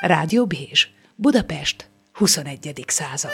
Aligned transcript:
Rádió 0.00 0.46
Bézs, 0.46 0.88
Budapest, 1.14 1.90
21. 2.12 2.84
század. 2.86 3.30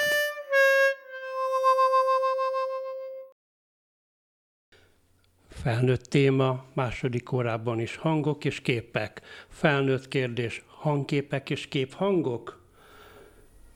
Felnőtt 5.48 6.04
téma, 6.04 6.64
második 6.72 7.32
órában 7.32 7.80
is 7.80 7.96
hangok 7.96 8.44
és 8.44 8.60
képek. 8.60 9.21
Felnőtt 9.48 10.09
kérdés, 10.09 10.64
hangképek 10.66 11.50
és 11.50 11.68
képhangok? 11.68 12.64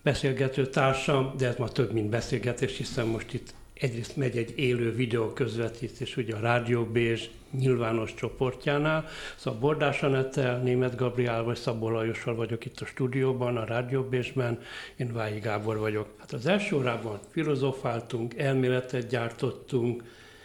Beszélgető 0.02 0.66
társam, 0.66 1.34
de 1.36 1.46
ez 1.46 1.56
ma 1.56 1.68
több, 1.68 1.92
mint 1.92 2.08
beszélgetés, 2.08 2.76
hiszen 2.76 3.06
most 3.06 3.32
itt 3.32 3.54
egyrészt 3.80 4.16
megy 4.16 4.36
egy 4.36 4.58
élő 4.58 4.92
videó 4.92 5.32
közvetítés 5.32 6.16
ugye 6.16 6.36
a 6.36 6.40
Rádió 6.40 6.84
Bézs 6.84 7.28
nyilvános 7.50 8.14
csoportjánál. 8.14 9.06
Szóval 9.36 9.60
Bordás 9.60 10.02
Anettel, 10.02 10.58
Német 10.58 10.96
Gabriel 10.96 11.42
vagy 11.42 11.56
Szabó 11.56 11.88
Lajossal 11.88 12.34
vagyok 12.34 12.64
itt 12.64 12.80
a 12.80 12.86
stúdióban, 12.86 13.56
a 13.56 13.64
Rádió 13.64 14.02
Bézsben, 14.02 14.58
én 14.96 15.12
Vályi 15.12 15.38
Gábor 15.38 15.78
vagyok. 15.78 16.06
Hát 16.18 16.32
az 16.32 16.46
első 16.46 16.76
órában 16.76 17.18
filozofáltunk, 17.28 18.38
elméletet 18.38 19.08
gyártottunk, 19.08 20.04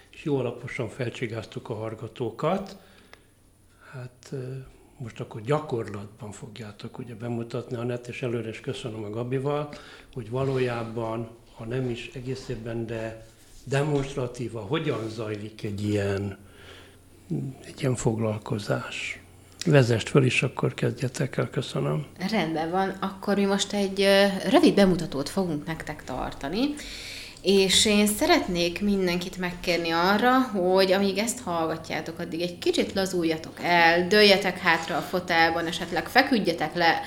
és 0.10 0.24
jó 0.24 0.38
alaposan 0.38 0.90
felcsigáztuk 0.90 1.70
a 1.70 1.74
hallgatókat. 1.74 2.78
Hát 3.92 4.34
most 4.98 5.20
akkor 5.20 5.42
gyakorlatban 5.42 6.32
fogjátok 6.32 6.98
ugye 6.98 7.16
bemutatni 7.16 7.76
a 7.76 7.84
net, 7.84 8.08
és 8.08 8.22
előre 8.22 8.50
is 8.50 8.60
köszönöm 8.60 9.04
a 9.04 9.10
Gabival, 9.10 9.74
hogy 10.14 10.30
valójában 10.30 11.30
ha 11.58 11.66
nem 11.66 11.90
is 11.90 12.10
egészében, 12.14 12.86
de 12.86 13.26
demonstratíva, 13.64 14.60
hogyan 14.60 15.10
zajlik 15.10 15.64
egy 15.64 15.88
ilyen, 15.88 16.38
egy 17.66 17.82
ilyen 17.82 17.96
foglalkozás. 17.96 19.20
Vezest 19.66 20.10
föl 20.10 20.26
is, 20.26 20.44
akkor 20.44 20.74
kezdjetek 20.74 21.38
el, 21.38 21.50
köszönöm. 21.50 22.06
Rendben 22.32 22.72
van, 22.72 22.90
akkor 22.90 23.36
mi 23.36 23.46
most 23.46 23.74
egy 23.74 24.08
rövid 24.50 24.74
bemutatót 24.74 25.30
fogunk 25.30 25.66
nektek 25.66 26.04
tartani, 26.04 26.74
és 27.42 27.86
én 27.86 28.08
szeretnék 28.08 28.82
mindenkit 28.82 29.38
megkérni 29.38 29.90
arra, 29.90 30.40
hogy 30.40 30.92
amíg 30.92 31.18
ezt 31.18 31.40
hallgatjátok, 31.40 32.20
addig 32.20 32.42
egy 32.42 32.58
kicsit 32.58 32.94
lazuljatok 32.94 33.60
el, 33.62 34.08
dőljetek 34.08 34.58
hátra 34.58 34.98
a 34.98 35.02
fotelban, 35.02 35.66
esetleg 35.66 36.08
feküdjetek 36.08 36.76
le, 36.76 37.02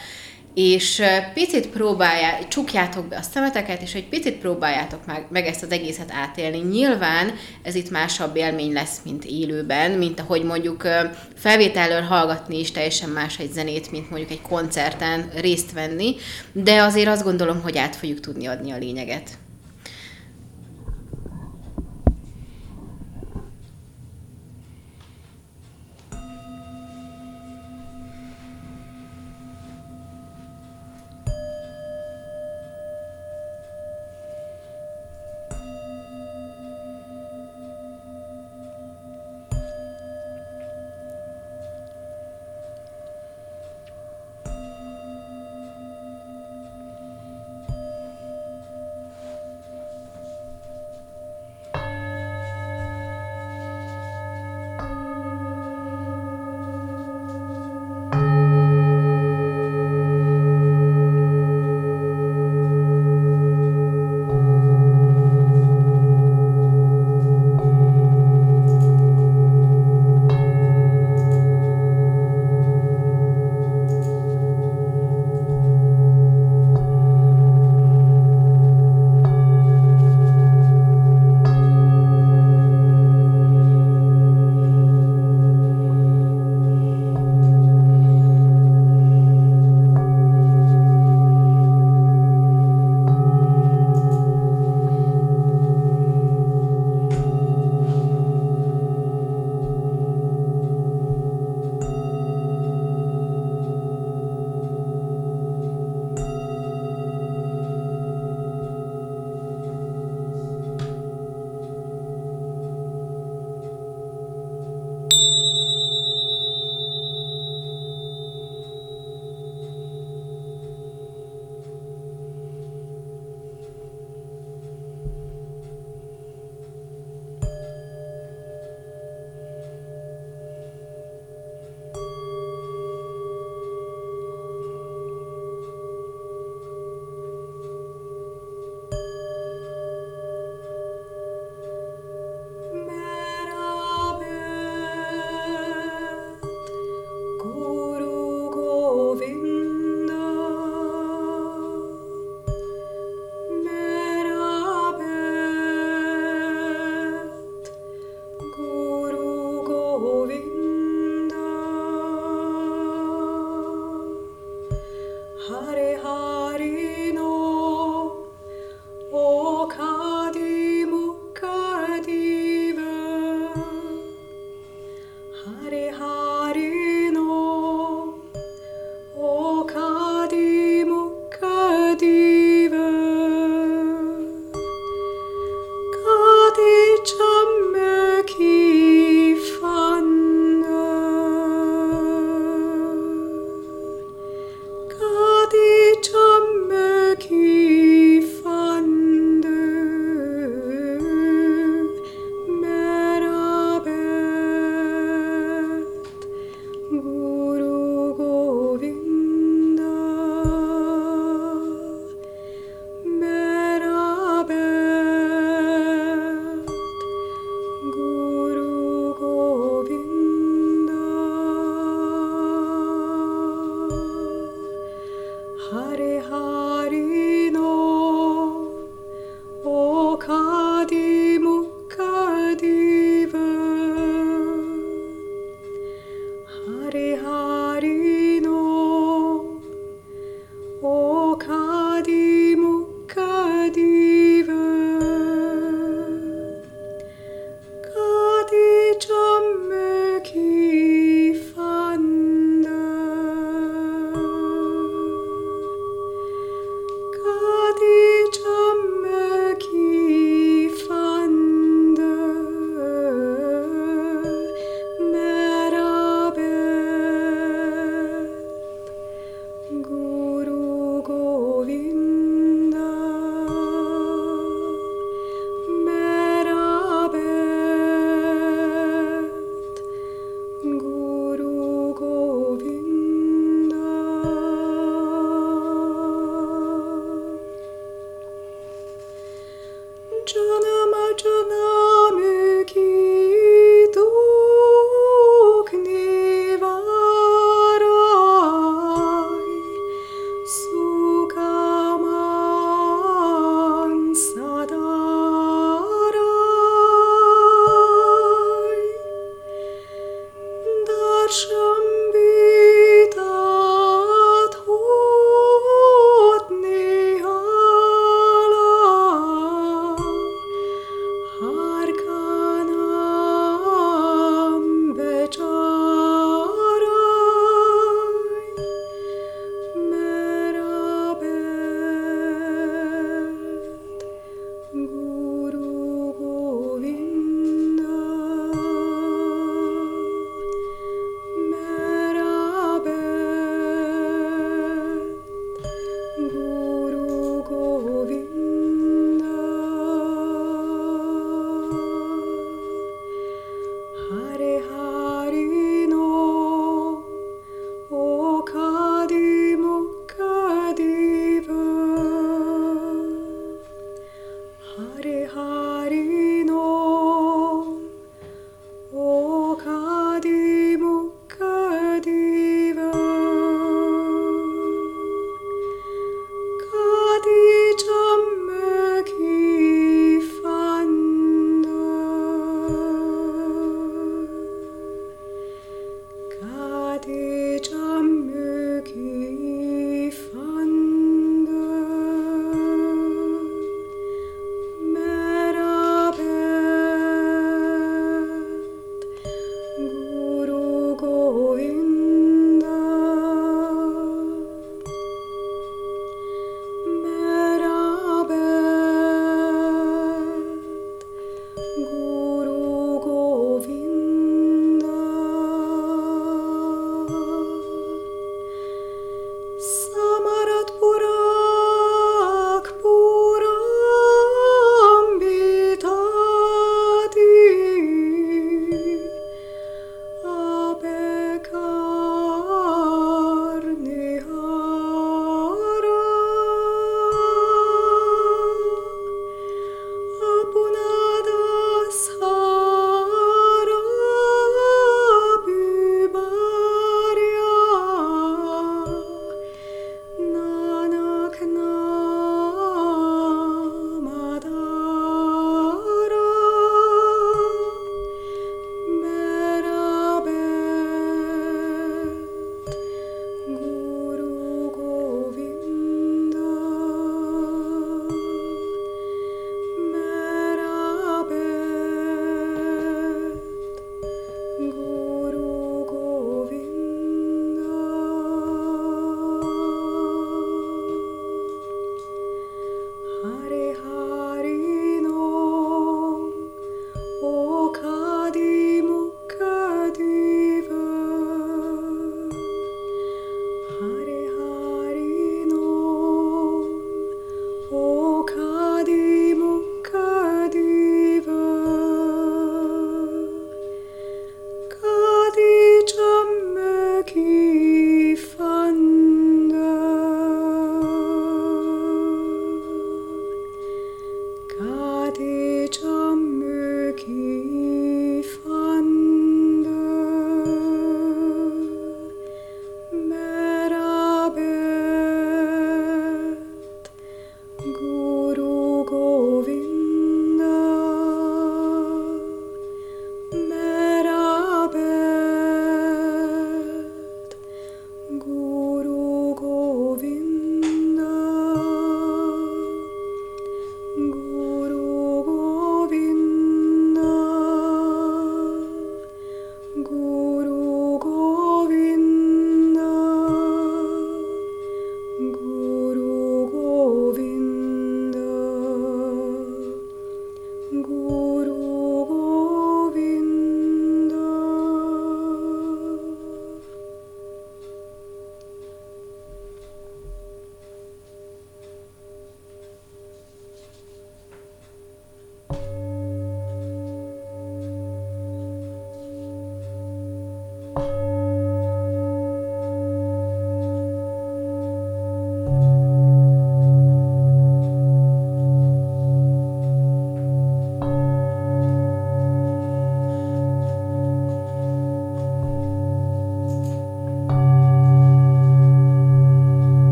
és 0.61 1.03
picit 1.35 1.67
próbálják, 1.67 2.49
csukjátok 2.49 3.07
be 3.07 3.17
a 3.17 3.23
szemeteket, 3.23 3.83
és 3.83 3.95
egy 3.95 4.09
picit 4.09 4.35
próbáljátok 4.35 5.07
meg, 5.07 5.27
meg 5.31 5.47
ezt 5.47 5.63
az 5.63 5.71
egészet 5.71 6.13
átélni. 6.13 6.59
Nyilván 6.59 7.35
ez 7.63 7.75
itt 7.75 7.91
másabb 7.91 8.37
élmény 8.37 8.73
lesz, 8.73 9.01
mint 9.05 9.25
élőben, 9.25 9.91
mint 9.91 10.21
ahogy 10.21 10.43
mondjuk 10.43 10.89
felvételről 11.37 12.01
hallgatni 12.01 12.59
is 12.59 12.71
teljesen 12.71 13.09
más 13.09 13.39
egy 13.39 13.53
zenét, 13.53 13.91
mint 13.91 14.11
mondjuk 14.11 14.31
egy 14.31 14.43
koncerten 14.43 15.31
részt 15.35 15.73
venni, 15.73 16.17
de 16.53 16.83
azért 16.83 17.09
azt 17.09 17.25
gondolom, 17.25 17.63
hogy 17.63 17.79
át 17.79 17.97
fogjuk 17.97 18.21
tudni 18.21 18.47
adni 18.47 18.71
a 18.71 18.79
lényeget. 18.79 19.31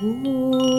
오. 0.00 0.77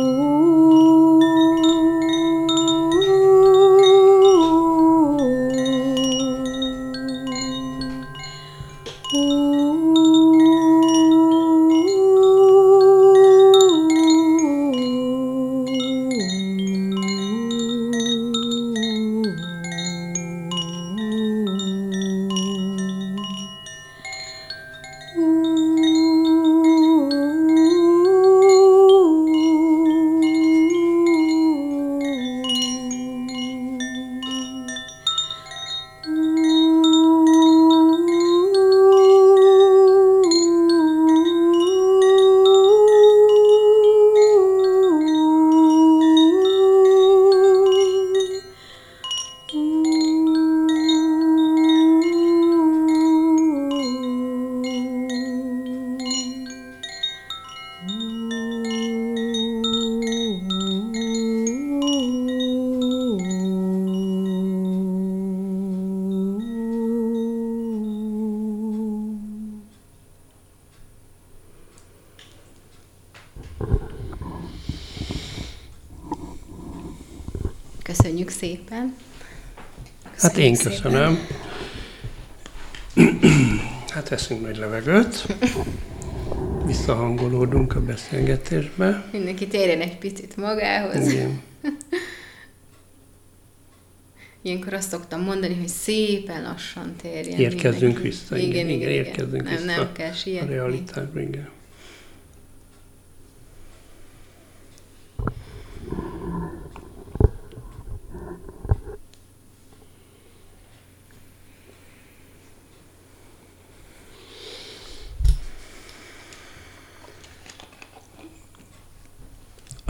Köszönjük 78.30 78.60
szépen. 78.60 78.96
Hát 80.18 80.38
én 80.38 80.56
köszönöm. 80.58 81.28
Hát 83.88 84.10
veszünk 84.10 84.42
nagy 84.42 84.58
levegőt. 84.58 85.26
Visszahangolódunk 86.66 87.76
a 87.76 87.82
beszélgetésbe. 87.82 89.10
Mindenki 89.12 89.48
térjen 89.48 89.82
egy 89.82 89.98
picit 89.98 90.38
magához. 90.38 91.12
Igen. 91.12 91.42
Ilyenkor 94.42 94.74
azt 94.74 94.90
szoktam 94.90 95.22
mondani, 95.22 95.56
hogy 95.56 95.68
szépen 95.68 96.44
lassan 96.44 96.96
térjen. 97.02 97.40
Érkezzünk 97.40 97.82
mindenki. 97.82 98.08
vissza. 98.08 98.38
Igen, 98.38 98.70
igen, 98.70 98.90
érkezzünk 98.90 99.44
nem, 99.44 99.54
vissza. 99.54 99.66
Nem 99.66 99.92
kell 99.94 100.10
A 100.10 100.14
sietni. 100.14 100.54
realitásba, 100.54 101.20
igen. 101.20 101.50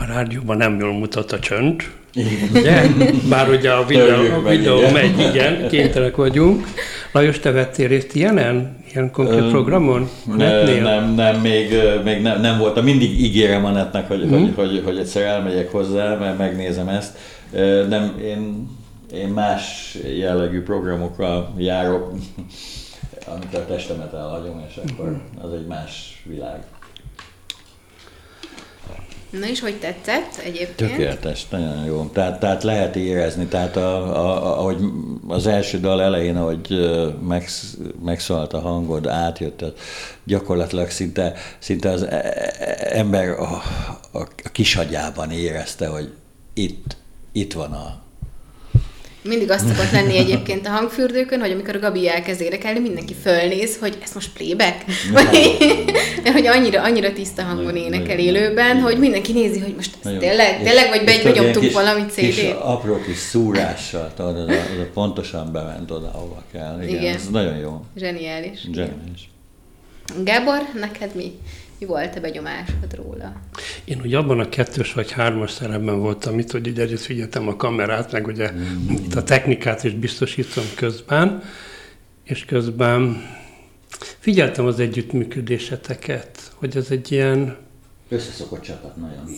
A 0.00 0.04
rádióban 0.20 0.56
nem 0.56 0.78
jól 0.80 0.92
mutat 0.92 1.32
a 1.32 1.38
csönd, 1.38 1.82
ugye? 2.54 2.82
Bár 3.28 3.48
ugye 3.48 3.70
a 3.70 3.84
videó, 3.86 4.34
a 4.44 4.48
videó 4.48 4.78
igen. 4.78 4.92
megy, 4.92 5.18
igen, 5.18 5.68
kénytelenek 5.68 6.16
vagyunk. 6.16 6.66
Lajos, 7.12 7.38
te 7.38 7.50
vettél 7.50 7.88
részt 7.88 8.14
ilyenen? 8.14 8.76
Ilyen 8.92 9.10
konkrét 9.10 9.40
Ö, 9.40 9.48
programon? 9.50 10.08
Ne, 10.36 10.36
Netnél? 10.36 10.82
nem, 10.82 11.14
nem, 11.14 11.40
még, 11.40 11.74
még 12.04 12.22
nem, 12.22 12.40
nem 12.40 12.58
voltam. 12.58 12.84
Mindig 12.84 13.20
ígérem 13.20 13.64
a 13.64 13.70
netnek, 13.70 14.08
hogy, 14.08 14.24
Mhm. 14.24 14.34
hogy, 14.34 14.52
hogy, 14.54 14.82
hogy 14.84 14.98
egyszer 14.98 15.22
elmegyek 15.22 15.70
hozzá, 15.72 16.14
mert 16.16 16.38
megnézem 16.38 16.88
ezt. 16.88 17.16
Nem, 17.88 18.18
én, 18.24 18.68
én 19.14 19.28
más 19.28 19.96
jellegű 20.18 20.62
programokra 20.62 21.52
járok, 21.58 22.12
amikor 23.34 23.58
a 23.58 23.66
testemet 23.66 24.12
elhagyom, 24.14 24.62
és 24.68 24.80
akkor 24.92 25.08
Mhm. 25.10 25.44
az 25.46 25.52
egy 25.52 25.66
más 25.66 26.22
világ. 26.28 26.62
Na 29.30 29.46
és 29.46 29.60
hogy 29.60 29.78
tetszett 29.78 30.36
egyébként? 30.36 30.90
Tökéletes, 30.90 31.48
nagyon 31.48 31.84
jó. 31.84 32.10
Tehát, 32.12 32.40
tehát 32.40 32.62
lehet 32.62 32.96
érezni, 32.96 33.46
tehát 33.46 33.76
a, 33.76 34.16
a, 34.16 34.58
ahogy 34.58 34.76
az 35.28 35.46
első 35.46 35.80
dal 35.80 36.02
elején, 36.02 36.36
ahogy 36.36 36.90
megsz, 37.28 37.76
megszólalt 38.04 38.52
a 38.52 38.60
hangod, 38.60 39.06
átjött, 39.06 39.64
gyakorlatilag 40.24 40.90
szinte, 40.90 41.34
szinte 41.58 41.90
az 41.90 42.02
e, 42.02 42.16
e, 42.58 42.98
ember 42.98 43.28
a, 43.28 43.62
a, 44.12 44.18
a 44.44 44.48
kisagyában 44.52 45.30
érezte, 45.30 45.86
hogy 45.86 46.12
itt, 46.54 46.96
itt 47.32 47.52
van 47.52 47.72
a, 47.72 48.02
mindig 49.22 49.50
azt 49.50 49.68
szokott 49.68 49.90
lenni 49.90 50.16
egyébként 50.16 50.66
a 50.66 50.70
hangfürdőkön, 50.70 51.40
hogy 51.40 51.50
amikor 51.50 51.76
a 51.76 51.78
Gabi 51.78 52.08
elkezd 52.08 52.40
énekelni, 52.40 52.78
mindenki 52.78 53.14
fölnéz, 53.22 53.78
hogy 53.78 53.98
ez 54.02 54.10
most 54.14 54.32
playback? 54.32 54.84
Vagy, 55.12 55.56
mert 56.22 56.34
hogy 56.34 56.46
annyira, 56.46 56.82
annyira 56.82 57.12
tiszta 57.12 57.42
hangon 57.42 57.76
énekel 57.76 58.18
élőben, 58.18 58.80
hogy 58.80 58.98
mindenki 58.98 59.32
nézi, 59.32 59.60
hogy 59.60 59.74
most 59.74 59.96
ez 60.04 60.10
tényleg, 60.18 60.62
tényleg, 60.62 60.88
vagy 60.88 61.04
begyomtuk 61.04 61.72
valamit 61.72 62.10
CD-t. 62.10 62.56
apró 62.60 63.00
kis 63.00 63.16
szúrással, 63.16 64.12
tudod, 64.16 64.36
az, 64.36 64.48
az, 64.48 64.78
az 64.80 64.86
pontosan 64.94 65.52
bement 65.52 65.90
oda, 65.90 66.10
ahova 66.14 66.42
kell. 66.52 66.82
Igen, 66.82 67.00
Igen. 67.00 67.14
ez 67.14 67.28
nagyon 67.30 67.56
jó. 67.56 67.84
Zseniális. 67.96 68.60
Zseniális. 68.72 69.30
Gábor, 70.24 70.60
neked 70.80 71.14
mi? 71.14 71.38
Mi 71.80 71.86
volt 71.86 72.16
a 72.16 72.20
benyomásod 72.20 72.94
róla? 72.94 73.32
Én 73.84 74.00
ugye 74.00 74.18
abban 74.18 74.40
a 74.40 74.48
kettős 74.48 74.92
vagy 74.92 75.10
hármas 75.10 75.50
szerepben 75.50 76.00
voltam 76.00 76.38
itt, 76.38 76.50
hogy 76.50 76.68
ugye 76.68 76.82
együtt 76.82 77.00
figyeltem 77.00 77.48
a 77.48 77.56
kamerát, 77.56 78.12
meg 78.12 78.26
ugye 78.26 78.52
mm. 78.52 78.88
itt 78.90 79.14
a 79.14 79.22
technikát 79.22 79.84
is 79.84 79.92
biztosítom 79.92 80.64
közben, 80.76 81.42
és 82.24 82.44
közben 82.44 83.22
figyeltem 84.18 84.66
az 84.66 84.80
együttműködéseteket, 84.80 86.52
hogy 86.54 86.76
ez 86.76 86.90
egy 86.90 87.12
ilyen... 87.12 87.56
Összeszokott 88.08 88.62
csapat 88.62 88.96
nagyon. 88.96 89.28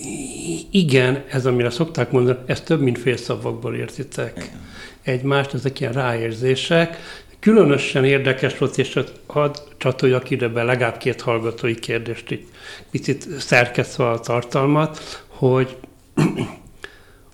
Igen, 0.70 1.24
ez 1.31 1.46
amire 1.46 1.70
szokták 1.70 2.11
mondani, 2.11 2.38
ez 2.46 2.61
több 2.61 2.81
mint 2.81 2.98
fél 2.98 3.16
szavakból 3.16 3.74
értitek. 3.74 4.33
Igen. 4.37 4.61
Egymást, 5.02 5.55
ezek 5.55 5.81
ilyen 5.81 5.92
ráérzések, 5.92 6.96
Különösen 7.42 8.05
érdekes 8.05 8.59
volt, 8.59 8.78
és 8.78 8.98
hadd 9.26 9.57
csatoljak 9.76 10.31
ide 10.31 10.48
be 10.48 10.62
legalább 10.62 10.96
két 10.96 11.20
hallgatói 11.20 11.74
kérdést, 11.74 12.31
itt 12.31 12.48
picit 12.90 13.28
szerkesztve 13.38 14.09
a 14.09 14.20
tartalmat, 14.20 15.24
hogy 15.26 15.76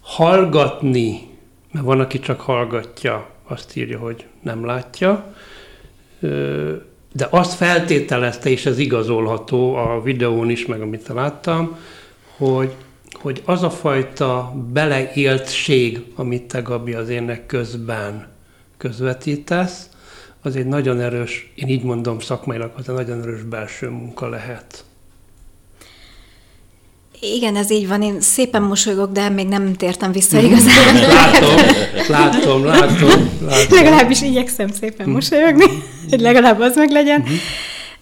hallgatni, 0.01 1.21
mert 1.73 1.85
van, 1.85 2.01
aki 2.01 2.19
csak 2.19 2.41
hallgatja, 2.41 3.31
azt 3.45 3.77
írja, 3.77 3.99
hogy 3.99 4.27
nem 4.43 4.65
látja, 4.65 5.35
de 7.13 7.27
azt 7.31 7.55
feltételezte, 7.55 8.51
és 8.51 8.67
ez 8.67 8.79
igazolható 8.79 9.75
a 9.75 10.03
videón 10.03 10.51
is, 10.51 10.67
meg 10.67 10.81
amit 10.81 11.09
láttam, 11.09 11.79
hogy, 12.37 12.75
hogy 13.13 13.43
az 13.45 13.63
a 13.63 13.71
fajta 13.71 14.55
beleéltség, 14.73 16.05
amit 16.15 16.43
te 16.43 16.61
Gabi 16.61 16.93
az 16.93 17.09
ének 17.09 17.47
közben 17.47 18.37
közvetítesz, 18.77 19.88
az 20.49 20.57
egy 20.57 20.67
nagyon 20.67 21.01
erős, 21.01 21.53
én 21.55 21.69
így 21.69 21.83
mondom 21.83 22.21
szakmailag, 22.21 22.73
az 22.77 22.89
egy 22.89 22.95
nagyon 22.95 23.21
erős 23.21 23.43
belső 23.43 23.89
munka 23.89 24.29
lehet. 24.29 24.85
Igen, 27.21 27.57
ez 27.57 27.71
így 27.71 27.89
van. 27.89 28.03
Én 28.03 28.21
szépen 28.21 28.63
mosolygok, 28.63 29.13
de 29.13 29.29
még 29.29 29.47
nem 29.49 29.75
tértem 29.75 30.13
vissza 30.13 30.39
igazán. 30.49 30.95
Látom, 30.95 31.55
látom, 32.09 32.65
látom. 32.65 33.09
látom. 33.49 33.77
Legalábbis 33.79 34.23
igyekszem 34.23 34.69
szépen 34.81 35.09
mosolyogni, 35.09 35.65
hogy 36.11 36.21
legalább 36.21 36.61
az 36.61 36.77
meg 36.77 36.91
legyen. 36.91 37.21
Uh-huh. 37.21 37.37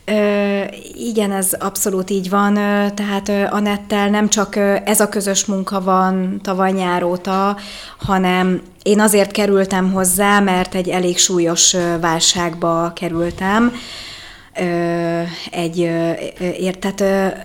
Ö, 0.09 0.63
igen, 0.95 1.33
ez 1.33 1.53
abszolút 1.59 2.11
így 2.11 2.29
van. 2.29 2.55
Tehát 2.95 3.29
Anettel 3.51 4.09
nem 4.09 4.29
csak 4.29 4.57
ez 4.85 5.01
a 5.01 5.09
közös 5.09 5.45
munka 5.45 5.81
van 5.81 6.41
tavaly 6.43 6.73
nyár 6.73 7.03
óta, 7.03 7.57
hanem 7.99 8.61
én 8.83 9.01
azért 9.01 9.31
kerültem 9.31 9.93
hozzá, 9.93 10.41
mert 10.41 10.75
egy 10.75 10.89
elég 10.89 11.19
súlyos 11.19 11.77
válságba 12.01 12.93
kerültem 12.95 13.73
egy, 15.51 15.91
tehát 16.79 17.01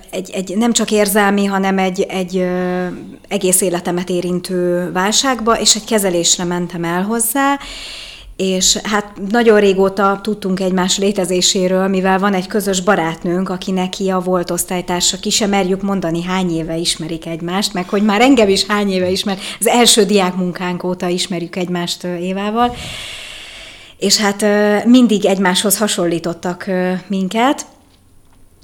egy, 0.10 0.32
egy 0.32 0.58
nem 0.58 0.72
csak 0.72 0.92
érzelmi, 0.92 1.46
hanem 1.46 1.78
egy, 1.78 2.02
egy 2.02 2.48
egész 3.28 3.62
életemet 3.62 4.10
érintő 4.10 4.92
válságba, 4.92 5.60
és 5.60 5.76
egy 5.76 5.86
kezelésre 5.86 6.44
mentem 6.44 6.84
el 6.84 7.04
hozzá, 7.04 7.60
és 8.42 8.78
hát 8.84 9.14
nagyon 9.30 9.60
régóta 9.60 10.20
tudtunk 10.24 10.60
egymás 10.60 10.98
létezéséről, 10.98 11.88
mivel 11.88 12.20
van 12.20 12.34
egy 12.34 12.48
közös 12.48 12.82
barátnőnk, 12.82 13.50
aki 13.50 13.72
neki 13.72 14.10
a 14.10 14.20
volt 14.20 14.52
osztálytársa, 14.52 15.18
ki 15.18 15.30
sem 15.30 15.50
merjük 15.50 15.82
mondani, 15.82 16.24
hány 16.24 16.56
éve 16.56 16.78
ismerik 16.78 17.26
egymást, 17.26 17.74
meg 17.74 17.90
hogy 17.90 18.04
már 18.04 18.22
engem 18.22 18.50
is 18.50 18.66
hány 18.66 18.92
éve 18.92 19.10
ismer, 19.10 19.38
az 19.60 19.68
első 19.68 20.04
diák 20.04 20.36
munkánk 20.36 20.84
óta 20.84 21.08
ismerjük 21.08 21.56
egymást 21.56 22.04
Évával, 22.04 22.76
és 23.98 24.18
hát 24.18 24.46
mindig 24.86 25.26
egymáshoz 25.26 25.78
hasonlítottak 25.78 26.70
minket, 27.08 27.66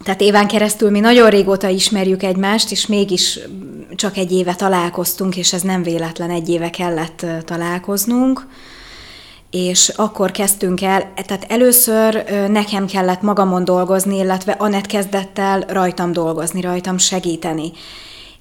tehát 0.03 0.21
éván 0.21 0.47
keresztül 0.47 0.89
mi 0.89 0.99
nagyon 0.99 1.29
régóta 1.29 1.67
ismerjük 1.67 2.23
egymást, 2.23 2.71
és 2.71 2.87
mégis 2.87 3.39
csak 3.95 4.17
egy 4.17 4.31
éve 4.31 4.55
találkoztunk, 4.55 5.37
és 5.37 5.53
ez 5.53 5.61
nem 5.61 5.83
véletlen, 5.83 6.29
egy 6.29 6.49
éve 6.49 6.69
kellett 6.69 7.25
találkoznunk 7.45 8.45
és 9.51 9.89
akkor 9.95 10.31
kezdtünk 10.31 10.81
el, 10.81 11.13
tehát 11.15 11.45
először 11.47 12.23
nekem 12.49 12.85
kellett 12.85 13.21
magamon 13.21 13.63
dolgozni, 13.63 14.17
illetve 14.17 14.51
Anett 14.51 14.85
kezdett 14.85 15.39
el 15.39 15.59
rajtam 15.67 16.11
dolgozni, 16.11 16.61
rajtam 16.61 16.97
segíteni. 16.97 17.71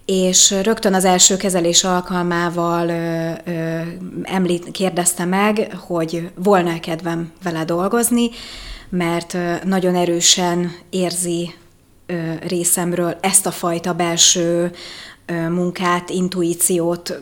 És 0.05 0.55
rögtön 0.63 0.95
az 0.95 1.05
első 1.05 1.37
kezelés 1.37 1.85
alkalmával 1.85 2.89
ö, 2.89 3.31
ö, 3.45 3.81
említ, 4.23 4.71
kérdezte 4.71 5.25
meg, 5.25 5.77
hogy 5.87 6.31
volna 6.35 6.81
kedvem 6.81 7.33
vele 7.43 7.65
dolgozni, 7.65 8.31
mert 8.89 9.37
nagyon 9.65 9.95
erősen 9.95 10.73
érzi 10.91 11.55
ö, 12.07 12.15
részemről 12.49 13.17
ezt 13.21 13.47
a 13.47 13.51
fajta 13.51 13.95
belső 13.95 14.73
ö, 15.27 15.49
munkát, 15.49 16.11
intuíciót, 16.11 17.21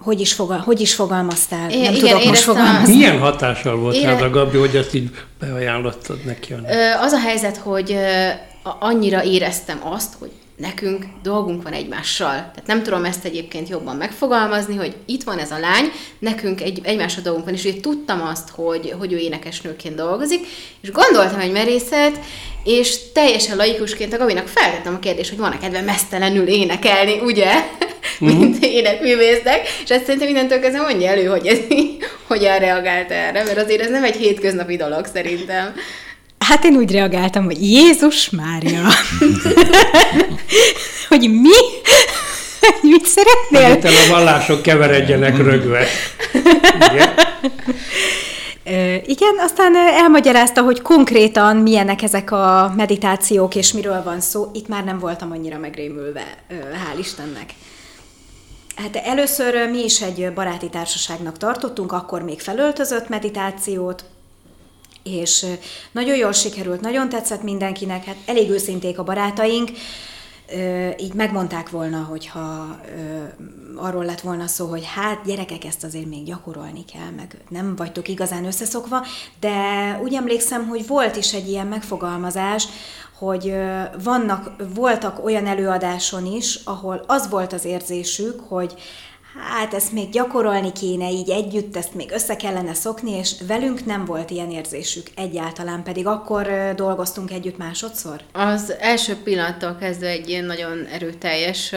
hogy 0.00 0.20
is, 0.20 0.32
fogal, 0.32 0.58
hogy 0.58 0.80
is 0.80 0.94
fogalmaztál? 0.94 1.70
É, 1.70 1.82
nem 1.82 1.94
igen, 1.94 2.08
tudok 2.08 2.24
most 2.24 2.42
fogalmazni. 2.42 2.96
Milyen 2.96 3.18
hatással 3.18 3.76
volt 3.76 4.02
rád 4.02 4.22
a 4.22 4.30
Gabi, 4.30 4.58
hogy 4.58 4.76
ezt 4.76 4.94
így 4.94 5.10
beajánlottad 5.38 6.24
neki? 6.24 6.54
Az 7.00 7.12
a 7.12 7.18
helyzet, 7.18 7.56
hogy 7.56 7.98
annyira 8.78 9.24
éreztem 9.24 9.80
azt, 9.82 10.14
hogy 10.18 10.30
nekünk 10.56 11.04
dolgunk 11.22 11.62
van 11.62 11.72
egymással. 11.72 12.28
Tehát 12.28 12.66
nem 12.66 12.82
tudom 12.82 13.04
ezt 13.04 13.24
egyébként 13.24 13.68
jobban 13.68 13.96
megfogalmazni, 13.96 14.76
hogy 14.76 14.96
itt 15.06 15.22
van 15.22 15.38
ez 15.38 15.50
a 15.50 15.58
lány, 15.58 15.90
nekünk 16.18 16.60
egy, 16.60 16.80
egymásra 16.82 17.22
dolgunk 17.22 17.44
van, 17.44 17.54
és 17.54 17.64
én 17.64 17.80
tudtam 17.80 18.22
azt, 18.22 18.48
hogy, 18.48 18.94
hogy 18.98 19.12
ő 19.12 19.16
énekesnőként 19.16 19.94
dolgozik, 19.94 20.46
és 20.80 20.90
gondoltam 20.90 21.40
egy 21.40 21.52
merészet, 21.52 22.20
és 22.64 23.12
teljesen 23.12 23.56
laikusként 23.56 24.12
a 24.12 24.16
Gabinak 24.16 24.46
feltettem 24.46 24.94
a 24.94 24.98
kérdést, 24.98 25.28
hogy 25.28 25.38
van-e 25.38 25.58
kedve 25.58 25.80
mesztelenül 25.80 26.46
énekelni, 26.46 27.20
ugye? 27.20 27.52
Mm-hmm. 28.24 28.38
mint 28.42 28.64
énekművésznek, 28.64 29.60
és 29.84 29.90
ezt 29.90 30.04
szerintem 30.04 30.26
mindentől 30.26 30.60
kezdve 30.60 30.80
mondja 30.80 31.08
elő, 31.08 31.24
hogy 31.24 31.46
ez 31.46 31.58
hogyan 32.26 32.58
reagált 32.58 33.10
erre, 33.10 33.44
mert 33.44 33.58
azért 33.58 33.80
ez 33.80 33.90
nem 33.90 34.04
egy 34.04 34.16
hétköznapi 34.16 34.76
dolog 34.76 35.06
szerintem. 35.14 35.74
Hát 36.38 36.64
én 36.64 36.76
úgy 36.76 36.92
reagáltam, 36.92 37.44
hogy 37.44 37.62
Jézus 37.62 38.30
Mária. 38.30 38.82
hogy 41.08 41.30
mi? 41.30 41.58
Mit 42.90 43.06
szeretnél? 43.06 43.76
Itt 43.76 43.84
a 43.84 44.10
vallások 44.10 44.62
keveredjenek 44.62 45.36
rögve. 45.36 45.86
Igen. 46.90 47.08
Igen, 49.06 49.34
aztán 49.38 49.76
elmagyarázta, 49.76 50.62
hogy 50.62 50.82
konkrétan 50.82 51.56
milyenek 51.56 52.02
ezek 52.02 52.30
a 52.30 52.72
meditációk, 52.76 53.54
és 53.54 53.72
miről 53.72 54.02
van 54.02 54.20
szó. 54.20 54.50
Itt 54.52 54.68
már 54.68 54.84
nem 54.84 54.98
voltam 54.98 55.30
annyira 55.30 55.58
megrémülve, 55.58 56.24
hál' 56.50 56.98
Istennek. 56.98 57.54
Hát 58.78 58.96
először 58.96 59.70
mi 59.70 59.84
is 59.84 60.02
egy 60.02 60.32
baráti 60.32 60.68
társaságnak 60.68 61.36
tartottunk, 61.36 61.92
akkor 61.92 62.22
még 62.22 62.40
felöltözött 62.40 63.08
meditációt, 63.08 64.04
és 65.02 65.46
nagyon 65.92 66.16
jól 66.16 66.32
sikerült, 66.32 66.80
nagyon 66.80 67.08
tetszett 67.08 67.42
mindenkinek, 67.42 68.04
hát 68.04 68.16
elég 68.26 68.50
őszinték 68.50 68.98
a 68.98 69.04
barátaink, 69.04 69.70
így 70.96 71.14
megmondták 71.14 71.70
volna, 71.70 72.02
hogyha 72.02 72.76
arról 73.76 74.04
lett 74.04 74.20
volna 74.20 74.46
szó, 74.46 74.66
hogy 74.66 74.84
hát 74.94 75.24
gyerekek, 75.24 75.64
ezt 75.64 75.84
azért 75.84 76.06
még 76.06 76.24
gyakorolni 76.24 76.84
kell, 76.84 77.10
meg 77.16 77.36
nem 77.48 77.76
vagytok 77.76 78.08
igazán 78.08 78.44
összeszokva, 78.44 79.06
de 79.40 79.52
úgy 80.02 80.14
emlékszem, 80.14 80.68
hogy 80.68 80.86
volt 80.86 81.16
is 81.16 81.34
egy 81.34 81.48
ilyen 81.48 81.66
megfogalmazás, 81.66 82.68
hogy 83.18 83.54
vannak, 84.02 84.52
voltak 84.74 85.24
olyan 85.24 85.46
előadáson 85.46 86.26
is, 86.26 86.60
ahol 86.64 87.04
az 87.06 87.28
volt 87.28 87.52
az 87.52 87.64
érzésük, 87.64 88.40
hogy 88.48 88.74
hát 89.50 89.74
ezt 89.74 89.92
még 89.92 90.10
gyakorolni 90.10 90.72
kéne 90.72 91.10
így 91.10 91.30
együtt, 91.30 91.76
ezt 91.76 91.94
még 91.94 92.10
össze 92.10 92.36
kellene 92.36 92.74
szokni, 92.74 93.10
és 93.10 93.34
velünk 93.46 93.84
nem 93.86 94.04
volt 94.04 94.30
ilyen 94.30 94.50
érzésük 94.50 95.06
egyáltalán, 95.14 95.82
pedig 95.82 96.06
akkor 96.06 96.72
dolgoztunk 96.76 97.30
együtt 97.30 97.56
másodszor. 97.56 98.20
Az 98.32 98.74
első 98.80 99.16
pillanattól 99.16 99.76
kezdve 99.76 100.08
egy 100.08 100.28
ilyen 100.28 100.44
nagyon 100.44 100.86
erőteljes 100.86 101.74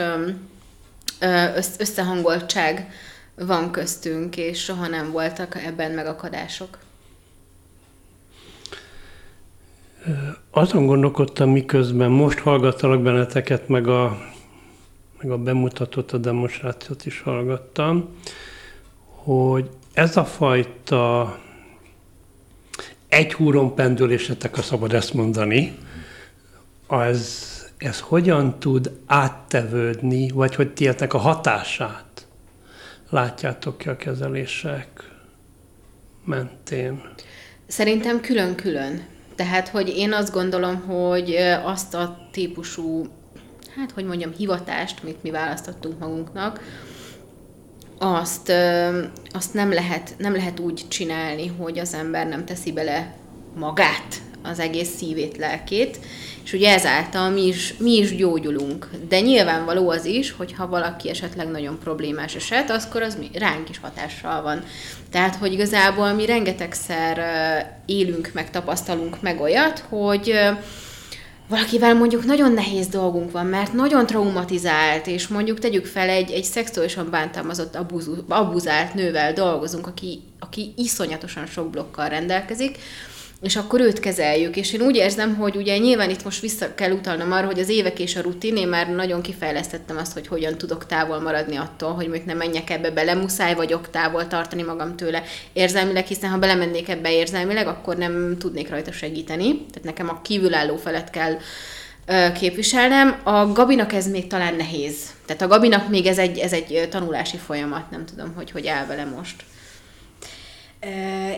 összehangoltság 1.77 2.91
van 3.35 3.71
köztünk, 3.71 4.37
és 4.37 4.63
soha 4.63 4.87
nem 4.87 5.11
voltak 5.11 5.63
ebben 5.65 5.91
megakadások. 5.91 6.77
Azon 10.51 10.85
gondolkodtam, 10.85 11.49
miközben 11.49 12.11
most 12.11 12.39
hallgattalak 12.39 13.01
benneteket, 13.01 13.67
meg 13.67 13.87
a, 13.87 14.17
meg 15.21 15.31
a 15.31 15.37
bemutatót, 15.37 16.11
a 16.11 16.17
demonstrációt 16.17 17.05
is 17.05 17.21
hallgattam, 17.21 18.09
hogy 19.05 19.69
ez 19.93 20.17
a 20.17 20.25
fajta 20.25 21.37
egy 23.07 23.33
húron 23.33 23.75
pendülésetek, 23.75 24.57
a 24.57 24.61
szabad 24.61 24.93
ezt 24.93 25.13
mondani, 25.13 25.77
az, 26.87 27.49
ez 27.77 27.99
hogyan 27.99 28.59
tud 28.59 28.91
áttevődni, 29.05 30.29
vagy 30.29 30.55
hogy 30.55 30.73
ti 30.73 30.87
a 30.87 31.17
hatását 31.17 32.27
látjátok 33.09 33.77
ki 33.77 33.89
a 33.89 33.95
kezelések 33.95 35.11
mentén? 36.25 37.01
Szerintem 37.67 38.21
külön-külön. 38.21 39.10
Tehát, 39.41 39.67
hogy 39.67 39.89
én 39.89 40.13
azt 40.13 40.33
gondolom, 40.33 40.75
hogy 40.75 41.35
azt 41.63 41.93
a 41.93 42.27
típusú, 42.31 43.05
hát 43.75 43.91
hogy 43.91 44.05
mondjam, 44.05 44.31
hivatást, 44.37 44.99
amit 45.01 45.23
mi 45.23 45.29
választottunk 45.29 45.99
magunknak, 45.99 46.59
azt, 47.97 48.51
azt 49.31 49.53
nem, 49.53 49.71
lehet, 49.73 50.15
nem 50.17 50.35
lehet 50.35 50.59
úgy 50.59 50.85
csinálni, 50.87 51.47
hogy 51.47 51.79
az 51.79 51.93
ember 51.93 52.27
nem 52.27 52.45
teszi 52.45 52.71
bele 52.71 53.15
magát, 53.55 54.21
az 54.43 54.59
egész 54.59 54.89
szívét, 54.97 55.37
lelkét, 55.37 55.99
és 56.43 56.53
ugye 56.53 56.73
ezáltal 56.73 57.29
mi 57.29 57.47
is, 57.47 57.73
mi 57.77 57.97
is 57.97 58.15
gyógyulunk. 58.15 58.89
De 59.09 59.19
nyilvánvaló 59.19 59.89
az 59.89 60.05
is, 60.05 60.31
hogy 60.31 60.53
ha 60.53 60.67
valaki 60.67 61.09
esetleg 61.09 61.47
nagyon 61.47 61.79
problémás 61.83 62.35
eset, 62.35 62.69
akkor 62.69 63.01
az 63.01 63.15
mi, 63.15 63.29
ránk 63.33 63.69
is 63.69 63.79
hatással 63.79 64.41
van. 64.41 64.63
Tehát, 65.11 65.35
hogy 65.35 65.53
igazából 65.53 66.13
mi 66.13 66.25
rengetegszer 66.25 67.17
élünk, 67.85 68.31
meg 68.33 68.49
tapasztalunk 68.49 69.21
meg 69.21 69.41
olyat, 69.41 69.79
hogy 69.89 70.33
valakivel 71.51 71.93
mondjuk 71.93 72.25
nagyon 72.25 72.51
nehéz 72.51 72.87
dolgunk 72.87 73.31
van, 73.31 73.45
mert 73.45 73.73
nagyon 73.73 74.05
traumatizált, 74.05 75.07
és 75.07 75.27
mondjuk 75.27 75.59
tegyük 75.59 75.85
fel 75.85 76.09
egy, 76.09 76.31
egy 76.31 76.43
szexuálisan 76.43 77.09
bántalmazott, 77.09 77.75
abuzu, 77.75 78.15
abuzált 78.27 78.93
nővel 78.93 79.33
dolgozunk, 79.33 79.87
aki, 79.87 80.21
aki 80.39 80.73
iszonyatosan 80.77 81.45
sok 81.45 81.69
blokkal 81.69 82.09
rendelkezik, 82.09 82.77
és 83.41 83.55
akkor 83.55 83.79
őt 83.79 83.99
kezeljük. 83.99 84.55
És 84.55 84.73
én 84.73 84.81
úgy 84.81 84.95
érzem, 84.95 85.35
hogy 85.35 85.55
ugye 85.55 85.77
nyilván 85.77 86.09
itt 86.09 86.23
most 86.23 86.41
vissza 86.41 86.75
kell 86.75 86.91
utalnom 86.91 87.31
arra, 87.31 87.45
hogy 87.45 87.59
az 87.59 87.69
évek 87.69 87.99
és 87.99 88.15
a 88.15 88.21
rutin, 88.21 88.57
én 88.57 88.67
már 88.67 88.89
nagyon 88.89 89.21
kifejlesztettem 89.21 89.97
azt, 89.97 90.13
hogy 90.13 90.27
hogyan 90.27 90.57
tudok 90.57 90.85
távol 90.85 91.19
maradni 91.19 91.55
attól, 91.55 91.93
hogy 91.93 92.07
még 92.07 92.23
nem 92.25 92.37
menjek 92.37 92.69
ebbe 92.69 92.91
bele, 92.91 93.13
muszáj 93.13 93.55
vagyok 93.55 93.89
távol 93.89 94.27
tartani 94.27 94.61
magam 94.61 94.95
tőle 94.95 95.23
érzelmileg, 95.53 96.05
hiszen 96.05 96.29
ha 96.29 96.37
belemennék 96.37 96.89
ebbe 96.89 97.11
érzelmileg, 97.13 97.67
akkor 97.67 97.97
nem 97.97 98.35
tudnék 98.39 98.69
rajta 98.69 98.91
segíteni. 98.91 99.47
Tehát 99.55 99.83
nekem 99.83 100.09
a 100.09 100.21
kívülálló 100.21 100.75
felet 100.75 101.09
kell 101.09 101.37
képviselnem. 102.33 103.19
A 103.23 103.51
Gabinak 103.51 103.93
ez 103.93 104.07
még 104.07 104.27
talán 104.27 104.55
nehéz. 104.55 104.95
Tehát 105.25 105.41
a 105.41 105.47
Gabinak 105.47 105.89
még 105.89 106.05
ez 106.05 106.17
egy, 106.17 106.37
ez 106.37 106.53
egy 106.53 106.87
tanulási 106.89 107.37
folyamat, 107.37 107.91
nem 107.91 108.05
tudom, 108.05 108.33
hogy 108.35 108.51
hogy 108.51 108.67
áll 108.67 108.85
vele 108.85 109.05
most. 109.05 109.43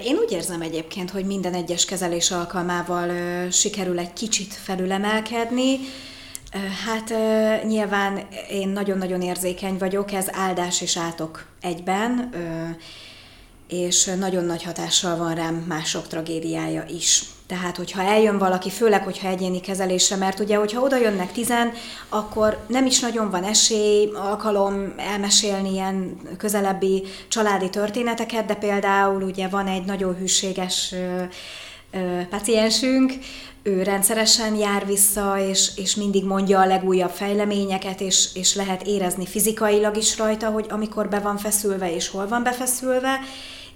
Én 0.04 0.16
úgy 0.16 0.32
érzem 0.32 0.62
egyébként, 0.62 1.10
hogy 1.12 1.26
minden 1.26 1.54
egyes 1.54 1.86
kezelés 1.86 2.32
alkalmával 2.32 3.10
sikerül 3.50 4.00
egy 4.00 4.14
kicsit 4.14 4.54
felülemelkedni. 4.54 5.80
Hát 6.86 7.14
nyilván 7.66 8.28
én 8.50 8.70
nagyon-nagyon 8.70 9.22
érzékeny 9.22 9.78
vagyok, 9.78 10.12
ez 10.12 10.28
áldás 10.32 10.82
és 10.82 10.98
átok 10.98 11.46
egyben, 11.62 12.30
és 13.74 14.12
nagyon 14.20 14.46
nagy 14.46 14.64
hatással 14.64 15.18
van 15.18 15.36
rám 15.36 15.56
mások 15.68 16.08
tragédiája 16.08 16.86
is. 16.90 17.24
Tehát, 17.48 17.78
hogyha 17.78 18.02
eljön 18.02 18.38
valaki, 18.38 18.70
főleg, 18.70 19.04
hogyha 19.04 19.28
egyéni 19.28 19.60
kezelésre, 19.60 20.16
mert 20.16 20.40
ugye, 20.40 20.56
hogyha 20.56 20.82
oda 20.82 20.98
jönnek 20.98 21.32
tizen, 21.32 21.72
akkor 22.10 22.66
nem 22.68 22.86
is 22.86 23.00
nagyon 23.00 23.30
van 23.30 23.44
esély, 23.44 24.10
alkalom 24.14 24.94
elmesélni 24.98 25.72
ilyen 25.72 26.18
közelebbi 26.38 27.04
családi 27.28 27.70
történeteket, 27.70 28.46
de 28.46 28.56
például 28.56 29.22
ugye 29.22 29.48
van 29.48 29.68
egy 29.68 29.86
nagyon 29.86 30.16
hűséges 30.16 30.96
paciensünk, 32.30 33.14
ő 33.64 33.84
rendszeresen 33.84 34.56
jár 34.56 34.86
vissza, 34.86 35.38
és, 35.50 35.70
és 35.76 35.96
mindig 35.96 36.26
mondja 36.26 36.60
a 36.60 36.66
legújabb 36.66 37.10
fejleményeket, 37.10 38.02
és, 38.02 38.30
és 38.34 38.56
lehet 38.56 38.84
érezni 38.84 39.26
fizikailag 39.26 39.98
is 39.98 40.18
rajta, 40.18 40.50
hogy 40.50 40.66
amikor 40.70 41.10
be 41.10 41.20
van 41.20 41.38
feszülve, 41.38 41.96
és 41.96 42.10
hol 42.10 42.28
van 42.28 42.44
befeszülve, 42.44 43.20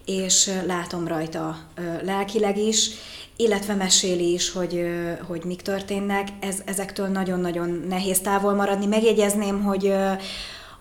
és 0.07 0.51
látom 0.65 1.07
rajta 1.07 1.57
lelkileg 2.03 2.57
is, 2.57 2.89
illetve 3.35 3.73
meséli 3.73 4.33
is, 4.33 4.51
hogy, 4.51 4.85
hogy 5.27 5.43
mik 5.45 5.61
történnek. 5.61 6.27
Ez, 6.39 6.61
ezektől 6.65 7.07
nagyon-nagyon 7.07 7.85
nehéz 7.87 8.19
távol 8.19 8.53
maradni. 8.53 8.85
Megjegyezném, 8.85 9.63
hogy 9.63 9.93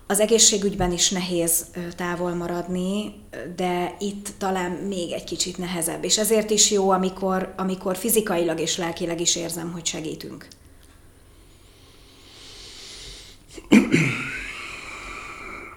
az 0.07 0.19
egészségügyben 0.19 0.91
is 0.91 1.09
nehéz 1.09 1.65
távol 1.95 2.33
maradni, 2.33 3.13
de 3.55 3.95
itt 3.99 4.29
talán 4.37 4.71
még 4.71 5.11
egy 5.11 5.23
kicsit 5.23 5.57
nehezebb. 5.57 6.03
És 6.03 6.17
ezért 6.17 6.49
is 6.49 6.71
jó, 6.71 6.89
amikor, 6.89 7.53
amikor 7.57 7.97
fizikailag 7.97 8.59
és 8.59 8.77
lelkileg 8.77 9.21
is 9.21 9.35
érzem, 9.35 9.71
hogy 9.71 9.85
segítünk. 9.85 10.47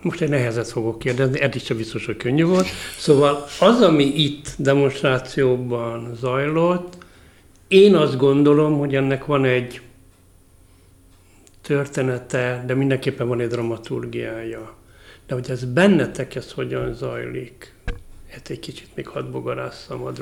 Most 0.02 0.20
egy 0.20 0.28
nehezet 0.28 0.68
fogok 0.68 0.98
kérdezni, 0.98 1.40
eddig 1.40 1.62
sem 1.62 1.76
biztos, 1.76 2.06
hogy 2.06 2.16
könnyű 2.16 2.44
volt. 2.44 2.66
Szóval 2.98 3.46
az, 3.60 3.80
ami 3.80 4.04
itt 4.04 4.48
demonstrációban 4.56 6.14
zajlott, 6.20 6.96
én 7.68 7.94
azt 7.94 8.16
gondolom, 8.16 8.78
hogy 8.78 8.94
ennek 8.94 9.24
van 9.26 9.44
egy 9.44 9.80
története, 11.62 12.64
de 12.66 12.74
mindenképpen 12.74 13.28
van 13.28 13.40
egy 13.40 13.48
dramaturgiája. 13.48 14.74
De 15.26 15.34
hogy 15.34 15.50
ez 15.50 15.64
bennetek, 15.64 16.34
ez 16.34 16.52
hogyan 16.52 16.94
zajlik, 16.94 17.74
hát 18.30 18.50
egy 18.50 18.58
kicsit 18.58 18.88
még 18.94 19.08
hadd 19.08 19.30
bogarásszam, 19.30 20.00
hadd 20.00 20.20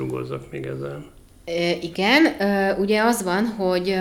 még 0.51 0.65
ezen. 0.65 1.05
Igen, 1.81 2.25
ugye 2.79 3.01
az 3.03 3.23
van, 3.23 3.45
hogy 3.45 3.95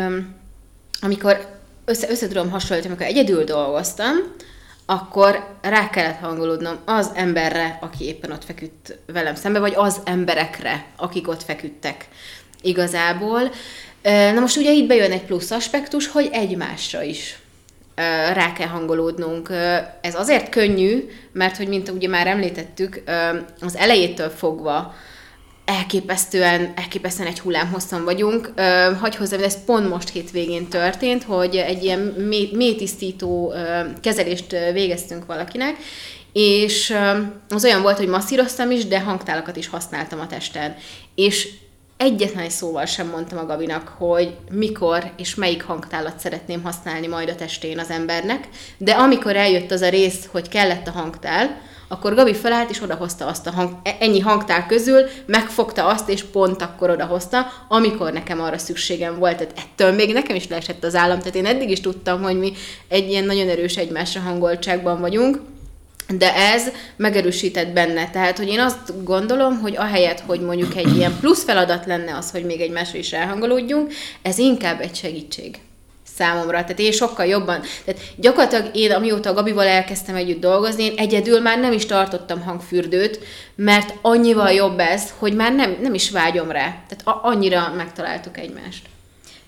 amikor 1.01 1.47
össze, 1.85 2.11
össze 2.11 2.29
tudom 2.29 2.51
hasonlítani, 2.51 2.95
amikor 2.95 3.17
egyedül 3.17 3.45
dolgoztam, 3.45 4.15
akkor 4.91 5.47
rá 5.63 5.91
kellett 5.91 6.19
hangolódnom 6.19 6.77
az 6.85 7.11
emberre, 7.15 7.79
aki 7.81 8.05
éppen 8.05 8.33
ott 8.33 8.45
feküdt 8.45 8.99
velem 9.07 9.35
szembe, 9.35 9.59
vagy 9.59 9.73
az 9.77 10.01
emberekre, 10.05 10.85
akik 10.97 11.29
ott 11.29 11.43
feküdtek 11.43 12.09
igazából. 12.63 13.51
Na 14.03 14.41
most 14.41 14.57
ugye 14.57 14.73
itt 14.73 14.87
bejön 14.87 15.13
egy 15.13 15.25
plusz 15.25 15.51
aspektus, 15.51 16.07
hogy 16.07 16.29
egymásra 16.33 17.03
is 17.03 17.39
rá 18.33 18.53
kell 18.53 18.67
hangolódnunk. 18.67 19.51
Ez 20.01 20.15
azért 20.15 20.49
könnyű, 20.49 21.09
mert 21.33 21.57
hogy 21.57 21.69
mint 21.69 21.89
ugye 21.89 22.09
már 22.09 22.27
említettük, 22.27 23.03
az 23.61 23.77
elejétől 23.77 24.31
fogva 24.31 24.95
elképesztően, 25.69 26.73
elképesztően 26.77 27.29
egy 27.29 27.41
hullámhosszan 27.41 28.05
vagyunk. 28.05 28.53
Hagy 29.01 29.17
hozzám, 29.17 29.43
ez 29.43 29.65
pont 29.65 29.89
most 29.89 30.09
hétvégén 30.09 30.69
történt, 30.69 31.23
hogy 31.25 31.57
egy 31.57 31.85
ilyen 31.85 31.99
mélytisztító 32.53 33.53
kezelést 34.01 34.51
végeztünk 34.73 35.27
valakinek, 35.27 35.77
és 36.33 36.95
az 37.49 37.65
olyan 37.65 37.83
volt, 37.83 37.97
hogy 37.97 38.09
masszíroztam 38.09 38.71
is, 38.71 38.87
de 38.87 39.01
hangtálakat 39.01 39.57
is 39.57 39.69
használtam 39.69 40.21
a 40.21 40.27
testen. 40.27 40.77
És 41.15 41.49
egyetlen 41.97 42.45
egy 42.45 42.51
szóval 42.51 42.85
sem 42.85 43.09
mondtam 43.09 43.39
a 43.39 43.47
Gabinak, 43.47 43.89
hogy 43.89 44.35
mikor 44.51 45.13
és 45.17 45.35
melyik 45.35 45.63
hangtálat 45.63 46.19
szeretném 46.19 46.63
használni 46.63 47.07
majd 47.07 47.29
a 47.29 47.35
testén 47.35 47.79
az 47.79 47.91
embernek, 47.91 48.49
de 48.79 48.93
amikor 48.93 49.37
eljött 49.37 49.71
az 49.71 49.81
a 49.81 49.89
rész, 49.89 50.29
hogy 50.31 50.49
kellett 50.49 50.87
a 50.87 50.91
hangtál, 50.91 51.61
akkor 51.89 52.15
Gabi 52.15 52.35
felállt, 52.35 52.71
és 52.71 52.83
odahozta 52.83 53.27
azt 53.27 53.47
a 53.47 53.51
hang, 53.51 53.71
e- 53.83 53.97
ennyi 54.01 54.21
hangtár 54.21 54.67
közül, 54.67 55.03
megfogta 55.27 55.87
azt, 55.87 56.09
és 56.09 56.23
pont 56.23 56.63
akkor 56.63 56.91
odahozta, 56.91 57.47
amikor 57.69 58.13
nekem 58.13 58.41
arra 58.41 58.59
szükségem 58.59 59.19
volt. 59.19 59.37
Tehát 59.37 59.59
ettől 59.59 59.93
még 59.93 60.13
nekem 60.13 60.37
is 60.37 60.49
leesett 60.49 60.85
az 60.85 60.95
állam. 60.95 61.19
Tehát 61.19 61.35
én 61.35 61.47
eddig 61.47 61.71
is 61.71 61.81
tudtam, 61.81 62.23
hogy 62.23 62.39
mi 62.39 62.53
egy 62.89 63.09
ilyen 63.09 63.25
nagyon 63.25 63.49
erős 63.49 63.77
egymásra 63.77 64.21
hangoltságban 64.21 65.01
vagyunk, 65.01 65.41
de 66.17 66.35
ez 66.35 66.63
megerősített 66.97 67.73
benne. 67.73 68.11
Tehát, 68.11 68.39
hogy 68.39 68.49
én 68.49 68.61
azt 68.61 69.05
gondolom, 69.05 69.61
hogy 69.61 69.77
ahelyett, 69.77 70.21
hogy 70.21 70.41
mondjuk 70.41 70.77
egy 70.77 70.97
ilyen 70.97 71.17
plusz 71.21 71.45
feladat 71.45 71.87
lenne 71.87 72.17
az, 72.17 72.31
hogy 72.31 72.45
még 72.45 72.61
egymásra 72.61 72.99
is 72.99 73.13
elhangolódjunk, 73.13 73.93
ez 74.23 74.39
inkább 74.39 74.81
egy 74.81 74.95
segítség. 74.95 75.59
Számomra. 76.19 76.61
Tehát 76.61 76.79
én 76.79 76.93
sokkal 76.93 77.27
jobban, 77.27 77.61
tehát 77.85 78.01
gyakorlatilag 78.17 78.77
én, 78.77 78.93
amióta 78.93 79.31
a 79.31 79.35
Gabival 79.35 79.67
elkezdtem 79.67 80.15
együtt 80.15 80.41
dolgozni, 80.41 80.85
én 80.85 80.95
egyedül 80.97 81.41
már 81.41 81.59
nem 81.59 81.73
is 81.73 81.87
tartottam 81.87 82.41
hangfürdőt, 82.43 83.19
mert 83.55 83.95
annyival 84.03 84.51
jobb 84.51 84.79
ez, 84.79 85.03
hogy 85.19 85.35
már 85.35 85.55
nem, 85.55 85.77
nem 85.83 85.95
is 85.95 86.11
vágyom 86.11 86.51
rá. 86.51 86.63
Tehát 86.89 87.01
a- 87.05 87.21
annyira 87.29 87.73
megtaláltuk 87.77 88.39
egymást. 88.39 88.83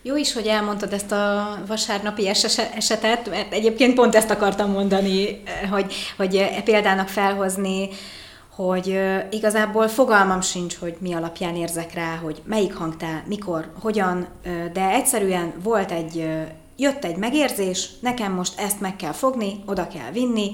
Jó 0.02 0.16
is, 0.16 0.32
hogy 0.32 0.46
elmondtad 0.46 0.92
ezt 0.92 1.12
a 1.12 1.58
vasárnapi 1.66 2.28
esetet, 2.76 3.30
mert 3.30 3.52
egyébként 3.52 3.94
pont 3.94 4.14
ezt 4.14 4.30
akartam 4.30 4.70
mondani, 4.70 5.42
hogy, 5.70 5.94
hogy 6.16 6.62
példának 6.64 7.08
felhozni, 7.08 7.88
hogy 8.54 9.00
igazából 9.30 9.88
fogalmam 9.88 10.40
sincs, 10.40 10.74
hogy 10.74 10.96
mi 10.98 11.12
alapján 11.12 11.56
érzek 11.56 11.94
rá, 11.94 12.16
hogy 12.16 12.42
melyik 12.44 12.74
hangtál, 12.74 13.24
mikor, 13.26 13.72
hogyan, 13.80 14.28
de 14.72 14.88
egyszerűen 14.90 15.52
volt 15.62 15.90
egy, 15.90 16.28
jött 16.76 17.04
egy 17.04 17.16
megérzés, 17.16 17.90
nekem 18.00 18.32
most 18.32 18.58
ezt 18.58 18.80
meg 18.80 18.96
kell 18.96 19.12
fogni, 19.12 19.62
oda 19.66 19.88
kell 19.88 20.10
vinni, 20.10 20.50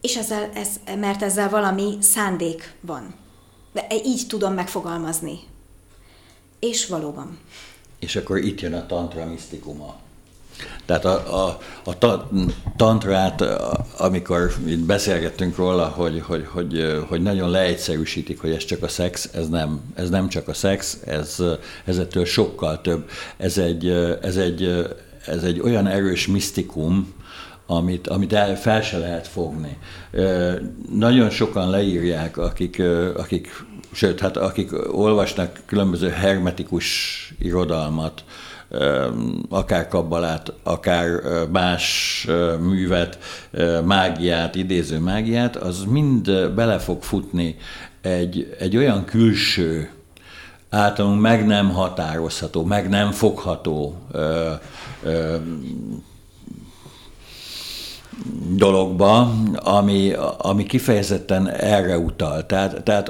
és 0.00 0.16
ezzel, 0.16 0.50
ez, 0.54 0.68
mert 0.98 1.22
ezzel 1.22 1.48
valami 1.48 1.96
szándék 2.00 2.74
van. 2.80 3.14
De 3.72 3.86
így 4.04 4.26
tudom 4.28 4.52
megfogalmazni. 4.52 5.38
És 6.58 6.86
valóban. 6.86 7.38
És 7.98 8.16
akkor 8.16 8.38
itt 8.38 8.60
jön 8.60 8.74
a 8.74 8.86
tantra 8.86 9.26
misztikuma. 9.26 9.96
Tehát 10.86 11.04
a, 11.04 11.46
a, 11.46 11.58
a 11.84 11.98
ta, 11.98 12.30
tantrát, 12.76 13.44
amikor 13.98 14.52
itt 14.66 14.84
beszélgettünk 14.84 15.56
róla, 15.56 15.86
hogy, 15.86 16.22
hogy, 16.26 16.46
hogy, 16.52 17.02
hogy 17.08 17.22
nagyon 17.22 17.50
leegyszerűsítik, 17.50 18.40
hogy 18.40 18.50
ez 18.50 18.64
csak 18.64 18.82
a 18.82 18.88
szex, 18.88 19.30
ez 19.34 19.48
nem, 19.48 19.80
ez 19.94 20.10
nem 20.10 20.28
csak 20.28 20.48
a 20.48 20.54
szex, 20.54 20.98
ez, 21.06 21.42
ez 21.84 21.98
ettől 21.98 22.24
sokkal 22.24 22.80
több. 22.80 23.10
Ez 23.36 23.58
egy, 23.58 23.88
ez 24.22 24.36
egy, 24.36 24.86
ez 25.26 25.42
egy 25.42 25.60
olyan 25.60 25.86
erős 25.86 26.26
misztikum, 26.26 27.14
amit, 27.66 28.08
amit 28.08 28.32
el, 28.32 28.56
fel 28.56 28.82
se 28.82 28.98
lehet 28.98 29.26
fogni. 29.26 29.78
Nagyon 30.92 31.30
sokan 31.30 31.70
leírják, 31.70 32.36
akik, 32.36 32.82
akik 33.16 33.66
sőt, 33.92 34.20
hát 34.20 34.36
akik 34.36 34.94
olvasnak 34.96 35.60
különböző 35.66 36.08
hermetikus 36.08 36.88
irodalmat, 37.38 38.24
akár 39.48 39.88
kabbalát, 39.88 40.52
akár 40.62 41.08
más 41.52 42.26
művet, 42.60 43.18
mágiát, 43.84 44.54
idéző 44.54 44.98
mágiát, 44.98 45.56
az 45.56 45.84
mind 45.84 46.50
bele 46.54 46.78
fog 46.78 47.02
futni 47.02 47.56
egy, 48.00 48.56
egy 48.58 48.76
olyan 48.76 49.04
külső, 49.04 49.90
általunk 50.70 51.20
meg 51.20 51.46
nem 51.46 51.70
határozható, 51.70 52.64
meg 52.64 52.88
nem 52.88 53.10
fogható 53.10 53.98
dologba, 58.56 59.34
ami, 59.54 60.12
ami 60.38 60.64
kifejezetten 60.64 61.48
erre 61.48 61.98
utal. 61.98 62.46
Tehát, 62.46 62.82
tehát 62.82 63.08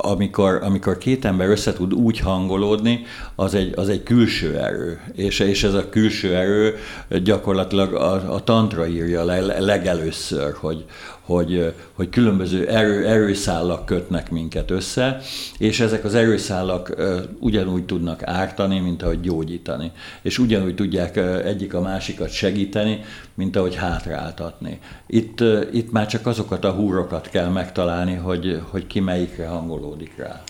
amikor, 0.00 0.60
amikor 0.62 0.98
két 0.98 1.24
ember 1.24 1.48
össze 1.48 1.72
tud 1.72 1.94
úgy 1.94 2.18
hangolódni, 2.18 3.04
az 3.34 3.54
egy, 3.54 3.72
az 3.76 3.88
egy 3.88 4.02
külső 4.02 4.58
erő. 4.58 5.00
És, 5.12 5.38
és 5.38 5.64
ez 5.64 5.74
a 5.74 5.88
külső 5.88 6.34
erő 6.34 6.74
gyakorlatilag 7.22 7.94
a, 7.94 8.34
a 8.34 8.44
tantra 8.44 8.86
írja 8.86 9.24
le, 9.24 9.60
legelőször, 9.60 10.54
hogy, 10.54 10.84
hogy, 11.20 11.72
hogy 11.92 12.08
különböző 12.08 12.68
erő, 12.68 13.06
erőszállak 13.06 13.86
kötnek 13.86 14.30
minket 14.30 14.70
össze, 14.70 15.20
és 15.58 15.80
ezek 15.80 16.04
az 16.04 16.14
erőszállak 16.14 16.94
ugyanúgy 17.38 17.84
tudnak 17.84 18.22
ártani, 18.22 18.78
mint 18.78 19.02
ahogy 19.02 19.20
gyógyítani. 19.20 19.92
És 20.22 20.38
ugyanúgy 20.38 20.74
tudják 20.74 21.16
egyik 21.44 21.74
a 21.74 21.80
másikat 21.80 22.30
segíteni, 22.30 23.00
mint 23.36 23.56
ahogy 23.56 23.74
hátráltatni. 23.74 24.78
Itt, 25.06 25.40
itt 25.72 25.90
már 25.92 26.06
csak 26.06 26.26
azokat 26.26 26.64
a 26.64 26.72
húrokat 26.72 27.30
kell 27.30 27.48
megtalálni, 27.48 28.14
hogy, 28.14 28.62
hogy 28.70 28.86
ki 28.86 29.00
melyikre 29.00 29.46
hangolódik 29.46 30.16
rá. 30.16 30.42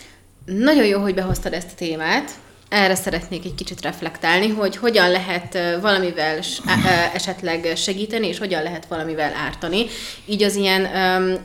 Nagyon 0.44 0.86
jó, 0.86 1.00
hogy 1.00 1.14
behoztad 1.14 1.52
ezt 1.52 1.70
a 1.72 1.76
témát, 1.76 2.30
erre 2.68 2.94
szeretnék 2.94 3.44
egy 3.44 3.54
kicsit 3.54 3.80
reflektálni, 3.80 4.48
hogy 4.48 4.76
hogyan 4.76 5.10
lehet 5.10 5.58
valamivel 5.80 6.38
esetleg 7.14 7.72
segíteni, 7.76 8.26
és 8.26 8.38
hogyan 8.38 8.62
lehet 8.62 8.86
valamivel 8.86 9.32
ártani. 9.34 9.86
Így 10.26 10.42
az 10.42 10.54
ilyen 10.54 10.80
um, 10.82 11.36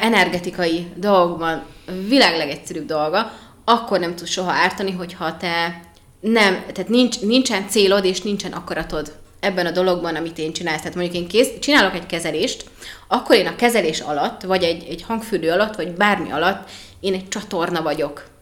energetikai 0.00 0.86
dolgokban 0.96 1.62
világ 2.08 2.36
legegyszerűbb 2.36 2.86
dolga, 2.86 3.32
akkor 3.64 3.98
nem 3.98 4.14
tudsz 4.14 4.30
soha 4.30 4.52
ártani, 4.52 4.90
hogyha 4.92 5.36
te 5.36 5.80
nem, 6.20 6.54
tehát 6.72 6.88
nincs, 6.88 7.20
nincsen 7.20 7.68
célod 7.68 8.04
és 8.04 8.22
nincsen 8.22 8.52
akaratod 8.52 9.12
ebben 9.44 9.66
a 9.66 9.70
dologban, 9.70 10.16
amit 10.16 10.38
én 10.38 10.52
csinálsz. 10.52 10.80
Tehát 10.80 10.94
mondjuk 10.94 11.16
én 11.16 11.28
kész, 11.28 11.48
csinálok 11.60 11.94
egy 11.94 12.06
kezelést, 12.06 12.64
akkor 13.08 13.36
én 13.36 13.46
a 13.46 13.56
kezelés 13.56 14.00
alatt, 14.00 14.42
vagy 14.42 14.62
egy, 14.62 14.84
egy 14.88 15.02
hangfürdő 15.02 15.50
alatt, 15.50 15.74
vagy 15.76 15.90
bármi 15.92 16.32
alatt, 16.32 16.70
én 17.00 17.14
egy 17.14 17.28
csatorna 17.28 17.82
vagyok 17.82 18.32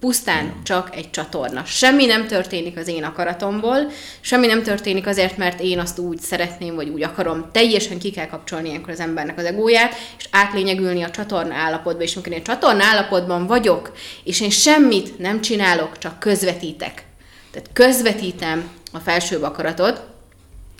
Pusztán 0.00 0.52
csak 0.62 0.96
egy 0.96 1.10
csatorna. 1.10 1.64
Semmi 1.64 2.06
nem 2.06 2.26
történik 2.26 2.76
az 2.76 2.88
én 2.88 3.04
akaratomból, 3.04 3.90
semmi 4.20 4.46
nem 4.46 4.62
történik 4.62 5.06
azért, 5.06 5.36
mert 5.36 5.60
én 5.60 5.78
azt 5.78 5.98
úgy 5.98 6.20
szeretném, 6.20 6.74
vagy 6.74 6.88
úgy 6.88 7.02
akarom. 7.02 7.48
Teljesen 7.52 7.98
ki 7.98 8.10
kell 8.10 8.26
kapcsolni 8.26 8.68
ilyenkor 8.68 8.92
az 8.92 9.00
embernek 9.00 9.38
az 9.38 9.44
egóját, 9.44 9.94
és 10.18 10.28
átlényegülni 10.30 11.02
a 11.02 11.10
csatorna 11.10 11.54
állapotba. 11.54 12.02
És 12.02 12.14
amikor 12.14 12.32
én 12.32 12.42
csatorna 12.42 12.84
állapotban 12.84 13.46
vagyok, 13.46 13.92
és 14.24 14.40
én 14.40 14.50
semmit 14.50 15.18
nem 15.18 15.40
csinálok, 15.40 15.98
csak 15.98 16.18
közvetítek. 16.18 17.04
Tehát 17.50 17.70
közvetítem 17.72 18.70
a 18.92 18.98
felsőbb 18.98 19.42
akaratot, 19.42 20.02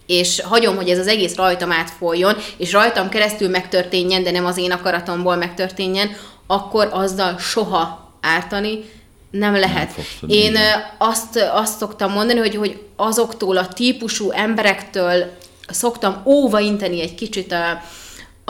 és 0.09 0.41
hagyom, 0.41 0.77
hogy 0.77 0.89
ez 0.89 0.99
az 0.99 1.07
egész 1.07 1.37
rajtam 1.37 1.73
átfoljon, 1.73 2.37
és 2.57 2.73
rajtam 2.73 3.09
keresztül 3.09 3.49
megtörténjen, 3.49 4.23
de 4.23 4.31
nem 4.31 4.47
az 4.47 4.57
én 4.57 4.73
akaratomból 4.73 5.37
megtörténjen, 5.37 6.11
akkor 6.47 6.89
azzal 6.93 7.39
soha 7.39 8.13
ártani 8.21 8.85
nem 9.31 9.57
lehet. 9.57 9.95
Nem 10.21 10.31
Én 10.31 10.57
azt, 10.99 11.49
azt 11.53 11.79
szoktam 11.79 12.13
mondani, 12.13 12.39
hogy, 12.39 12.57
hogy 12.57 12.83
azoktól 12.97 13.57
a 13.57 13.69
típusú 13.69 14.31
emberektől 14.31 15.25
szoktam 15.69 16.23
óva 16.25 16.61
inteni 16.61 17.01
egy 17.01 17.15
kicsit 17.15 17.53
a, 17.53 17.83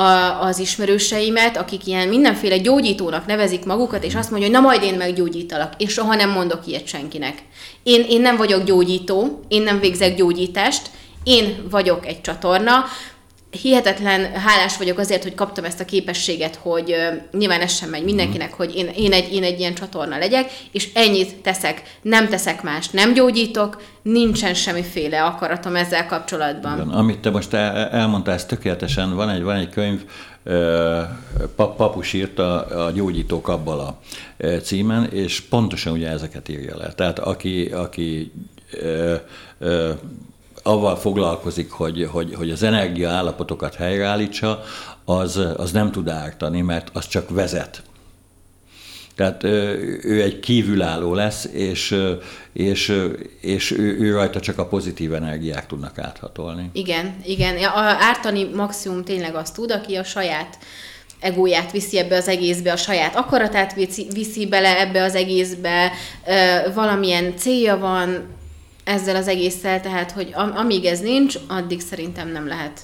a, 0.02 0.42
az 0.42 0.58
ismerőseimet, 0.58 1.56
akik 1.56 1.86
ilyen 1.86 2.08
mindenféle 2.08 2.58
gyógyítónak 2.58 3.26
nevezik 3.26 3.64
magukat, 3.64 4.04
és 4.04 4.14
azt 4.14 4.30
mondja, 4.30 4.48
hogy 4.48 4.56
na 4.56 4.66
majd 4.66 4.82
én 4.82 4.94
meggyógyítalak. 4.94 5.72
Én 5.76 5.88
soha 5.88 6.14
nem 6.14 6.30
mondok 6.30 6.66
ilyet 6.66 6.86
senkinek. 6.86 7.42
Én, 7.82 8.04
én 8.08 8.20
nem 8.20 8.36
vagyok 8.36 8.64
gyógyító, 8.64 9.44
én 9.48 9.62
nem 9.62 9.80
végzek 9.80 10.14
gyógyítást, 10.14 10.90
én 11.22 11.66
vagyok 11.70 12.06
egy 12.06 12.20
csatorna, 12.20 12.84
hihetetlen 13.50 14.32
hálás 14.32 14.76
vagyok 14.76 14.98
azért, 14.98 15.22
hogy 15.22 15.34
kaptam 15.34 15.64
ezt 15.64 15.80
a 15.80 15.84
képességet, 15.84 16.56
hogy 16.56 16.90
uh, 16.90 17.38
nyilván 17.38 17.60
ez 17.60 17.72
sem 17.72 17.88
megy 17.88 18.04
mindenkinek, 18.04 18.52
hogy 18.52 18.74
én, 18.74 18.88
én, 18.96 19.12
egy, 19.12 19.32
én 19.32 19.42
egy 19.42 19.58
ilyen 19.58 19.74
csatorna 19.74 20.18
legyek, 20.18 20.50
és 20.72 20.88
ennyit 20.94 21.36
teszek, 21.36 21.82
nem 22.02 22.28
teszek 22.28 22.62
más, 22.62 22.88
nem 22.88 23.12
gyógyítok, 23.12 23.82
nincsen 24.02 24.54
semmiféle 24.54 25.24
akaratom 25.24 25.76
ezzel 25.76 26.06
kapcsolatban. 26.06 26.74
Igen, 26.74 26.88
amit 26.88 27.18
te 27.18 27.30
most 27.30 27.54
el, 27.54 27.88
elmondtál, 27.88 28.34
ez 28.34 28.44
tökéletesen, 28.44 29.14
van 29.14 29.30
egy, 29.30 29.42
van 29.42 29.56
egy 29.56 29.68
könyv, 29.68 30.04
Papus 31.56 32.12
írta 32.12 32.62
a 32.62 32.90
Gyógyítók 32.90 33.48
Abbala 33.48 34.00
címen, 34.62 35.04
és 35.04 35.40
pontosan 35.40 35.92
ugye 35.92 36.08
ezeket 36.08 36.48
írja 36.48 36.76
le. 36.76 36.92
Tehát 36.92 37.18
aki, 37.18 37.64
aki 37.66 38.32
avval 40.62 40.96
foglalkozik, 40.96 41.70
hogy, 41.70 42.08
hogy, 42.10 42.34
hogy 42.34 42.50
az 42.50 42.62
energia 42.62 43.10
állapotokat 43.10 43.74
helyreállítsa, 43.74 44.62
az, 45.04 45.40
az 45.56 45.72
nem 45.72 45.90
tud 45.90 46.08
ártani, 46.08 46.60
mert 46.60 46.90
az 46.92 47.08
csak 47.08 47.30
vezet. 47.30 47.82
Tehát 49.14 49.44
ő 50.02 50.22
egy 50.22 50.40
kívülálló 50.40 51.14
lesz, 51.14 51.48
és, 51.52 51.96
és, 52.52 53.02
és 53.40 53.70
ő, 53.70 53.98
ő 53.98 54.12
rajta 54.12 54.40
csak 54.40 54.58
a 54.58 54.66
pozitív 54.66 55.14
energiák 55.14 55.66
tudnak 55.66 55.98
áthatolni. 55.98 56.70
Igen, 56.72 57.16
igen. 57.24 57.56
A 57.64 57.78
ártani 57.80 58.44
maximum 58.44 59.04
tényleg 59.04 59.34
azt 59.34 59.54
tud, 59.54 59.70
aki 59.70 59.96
a 59.96 60.04
saját 60.04 60.58
egóját 61.20 61.72
viszi 61.72 61.98
ebbe 61.98 62.16
az 62.16 62.28
egészbe, 62.28 62.72
a 62.72 62.76
saját 62.76 63.16
akaratát 63.16 63.74
viszi, 63.74 64.06
viszi 64.12 64.46
bele 64.46 64.80
ebbe 64.80 65.02
az 65.02 65.14
egészbe, 65.14 65.92
valamilyen 66.74 67.36
célja 67.36 67.78
van, 67.78 68.36
ezzel 68.88 69.16
az 69.16 69.28
egésszel, 69.28 69.80
tehát 69.80 70.10
hogy 70.10 70.32
amíg 70.34 70.84
ez 70.84 71.00
nincs, 71.00 71.38
addig 71.48 71.80
szerintem 71.80 72.28
nem 72.28 72.46
lehet 72.46 72.80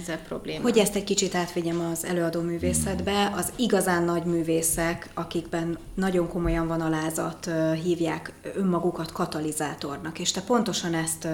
ezzel 0.00 0.18
probléma. 0.18 0.62
Hogy 0.62 0.78
ezt 0.78 0.96
egy 0.96 1.04
kicsit 1.04 1.34
átvigyem 1.34 1.88
az 1.92 2.04
előadó 2.04 2.40
művészetbe, 2.40 3.32
az 3.36 3.52
igazán 3.56 4.02
nagy 4.02 4.24
művészek, 4.24 5.08
akikben 5.14 5.78
nagyon 5.94 6.28
komolyan 6.28 6.66
van 6.66 6.80
alázat, 6.80 7.50
hívják 7.82 8.32
önmagukat 8.54 9.12
katalizátornak, 9.12 10.18
és 10.18 10.30
te 10.30 10.40
pontosan 10.40 10.94
ezt 10.94 11.28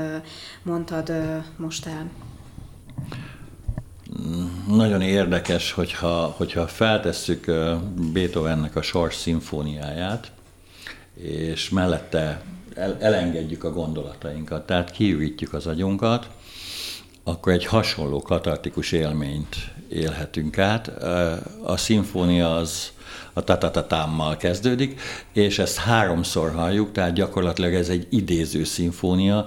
mondtad 0.63 1.13
most 1.57 1.87
el. 1.87 2.11
Nagyon 4.69 5.01
érdekes, 5.01 5.73
hogyha, 5.73 6.35
hogyha 6.37 6.67
feltesszük 6.67 7.45
Beethovennek 8.13 8.77
a 8.77 8.83
Sors 8.83 9.17
szimfóniáját, 9.17 10.33
és 11.15 11.69
mellette 11.71 12.43
elengedjük 12.99 13.65
a 13.65 13.73
gondolatainkat, 13.73 14.67
tehát 14.67 14.91
kiürítjük 14.91 15.53
az 15.53 15.67
agyunkat, 15.67 16.29
akkor 17.25 17.53
egy 17.53 17.67
hasonló 17.67 18.23
katartikus 18.23 18.93
élményt 18.93 19.57
élhetünk 19.89 20.59
át. 20.59 20.89
A 21.63 21.77
szimfónia 21.77 22.57
az 22.57 22.93
a 23.33 23.43
tatatatámmal 23.43 24.37
kezdődik, 24.37 25.01
és 25.33 25.59
ezt 25.59 25.77
háromszor 25.77 26.53
halljuk, 26.53 26.93
tehát 26.93 27.13
gyakorlatilag 27.13 27.75
ez 27.75 27.89
egy 27.89 28.07
idéző 28.11 28.65
szimfónia. 28.65 29.47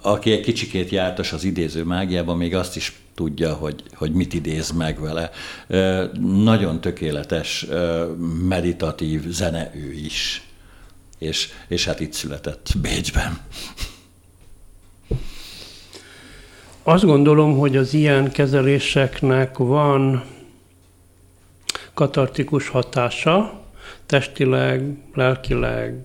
Aki 0.00 0.32
egy 0.32 0.40
kicsikét 0.40 0.90
jártas 0.90 1.32
az 1.32 1.44
idéző 1.44 1.84
mágiában, 1.84 2.36
még 2.36 2.54
azt 2.54 2.76
is 2.76 3.00
tudja, 3.14 3.54
hogy, 3.54 3.82
hogy 3.94 4.12
mit 4.12 4.34
idéz 4.34 4.70
meg 4.70 5.00
vele. 5.00 5.30
Nagyon 6.44 6.80
tökéletes, 6.80 7.66
meditatív 8.48 9.28
zene 9.28 9.70
ő 9.74 9.92
is. 9.92 10.46
És, 11.22 11.48
és 11.68 11.84
hát 11.84 12.00
itt 12.00 12.12
született 12.12 12.68
Bécsben. 12.80 13.38
Azt 16.82 17.04
gondolom, 17.04 17.58
hogy 17.58 17.76
az 17.76 17.94
ilyen 17.94 18.30
kezeléseknek 18.30 19.58
van 19.58 20.24
katartikus 21.94 22.68
hatása, 22.68 23.62
testileg, 24.06 24.96
lelkileg, 25.14 26.04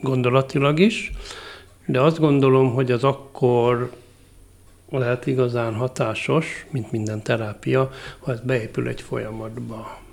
gondolatilag 0.00 0.78
is, 0.78 1.12
de 1.86 2.00
azt 2.00 2.18
gondolom, 2.18 2.72
hogy 2.72 2.90
az 2.90 3.04
akkor 3.04 3.92
lehet 4.90 5.26
igazán 5.26 5.74
hatásos, 5.74 6.66
mint 6.70 6.90
minden 6.90 7.22
terápia, 7.22 7.90
ha 8.18 8.32
ez 8.32 8.40
beépül 8.40 8.88
egy 8.88 9.00
folyamatba. 9.00 10.04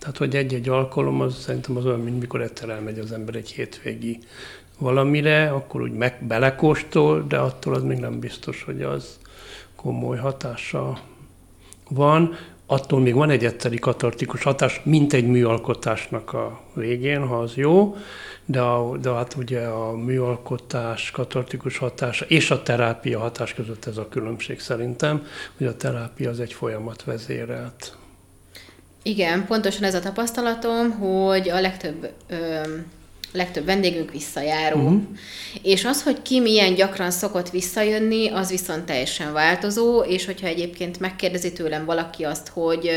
Tehát, 0.00 0.16
hogy 0.16 0.36
egy-egy 0.36 0.68
alkalom, 0.68 1.20
az 1.20 1.38
szerintem 1.38 1.76
az 1.76 1.86
olyan, 1.86 2.00
mint 2.00 2.20
mikor 2.20 2.40
egyszer 2.40 2.68
elmegy 2.68 2.98
az 2.98 3.12
ember 3.12 3.34
egy 3.34 3.50
hétvégi 3.50 4.18
valamire, 4.78 5.50
akkor 5.50 5.80
úgy 5.80 5.92
meg 5.92 6.24
belekóstol, 6.26 7.24
de 7.28 7.38
attól 7.38 7.74
az 7.74 7.82
még 7.82 7.98
nem 7.98 8.20
biztos, 8.20 8.62
hogy 8.62 8.82
az 8.82 9.18
komoly 9.76 10.18
hatása 10.18 11.00
van. 11.88 12.36
Attól 12.66 13.00
még 13.00 13.14
van 13.14 13.30
egy 13.30 13.44
egyszeri 13.44 13.78
katartikus 13.78 14.42
hatás, 14.42 14.80
mint 14.84 15.12
egy 15.12 15.26
műalkotásnak 15.26 16.32
a 16.32 16.60
végén, 16.74 17.26
ha 17.26 17.38
az 17.38 17.54
jó, 17.54 17.96
de, 18.44 18.60
a, 18.60 18.96
de 18.96 19.10
hát 19.10 19.34
ugye 19.34 19.60
a 19.60 19.96
műalkotás 19.96 21.10
katartikus 21.10 21.78
hatása 21.78 22.24
és 22.24 22.50
a 22.50 22.62
terápia 22.62 23.18
hatás 23.18 23.54
között 23.54 23.84
ez 23.84 23.96
a 23.96 24.08
különbség 24.08 24.60
szerintem, 24.60 25.24
hogy 25.56 25.66
a 25.66 25.76
terápia 25.76 26.30
az 26.30 26.40
egy 26.40 26.52
folyamat 26.52 27.04
vezérelt. 27.04 27.98
Igen, 29.02 29.46
pontosan 29.46 29.82
ez 29.82 29.94
a 29.94 30.00
tapasztalatom, 30.00 30.90
hogy 30.90 31.48
a 31.48 31.60
legtöbb 31.60 32.10
ö, 32.28 32.60
legtöbb 33.32 33.64
vendégünk 33.64 34.10
visszajáró. 34.10 34.80
Uh-huh. 34.80 35.02
És 35.62 35.84
az, 35.84 36.02
hogy 36.02 36.22
ki 36.22 36.40
milyen 36.40 36.74
gyakran 36.74 37.10
szokott 37.10 37.50
visszajönni, 37.50 38.28
az 38.28 38.50
viszont 38.50 38.84
teljesen 38.84 39.32
változó, 39.32 40.00
és 40.00 40.26
hogyha 40.26 40.46
egyébként 40.46 41.00
megkérdezi 41.00 41.52
tőlem 41.52 41.84
valaki 41.84 42.24
azt, 42.24 42.48
hogy 42.48 42.90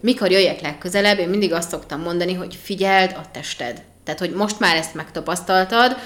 mikor 0.00 0.30
jöjjek 0.30 0.60
legközelebb, 0.60 1.18
én 1.18 1.28
mindig 1.28 1.52
azt 1.52 1.70
szoktam 1.70 2.00
mondani, 2.00 2.32
hogy 2.32 2.58
figyeld 2.62 3.16
a 3.16 3.30
tested. 3.32 3.82
Tehát, 4.04 4.20
hogy 4.20 4.30
most 4.30 4.58
már 4.58 4.76
ezt 4.76 4.94
megtapasztaltad, 4.94 5.96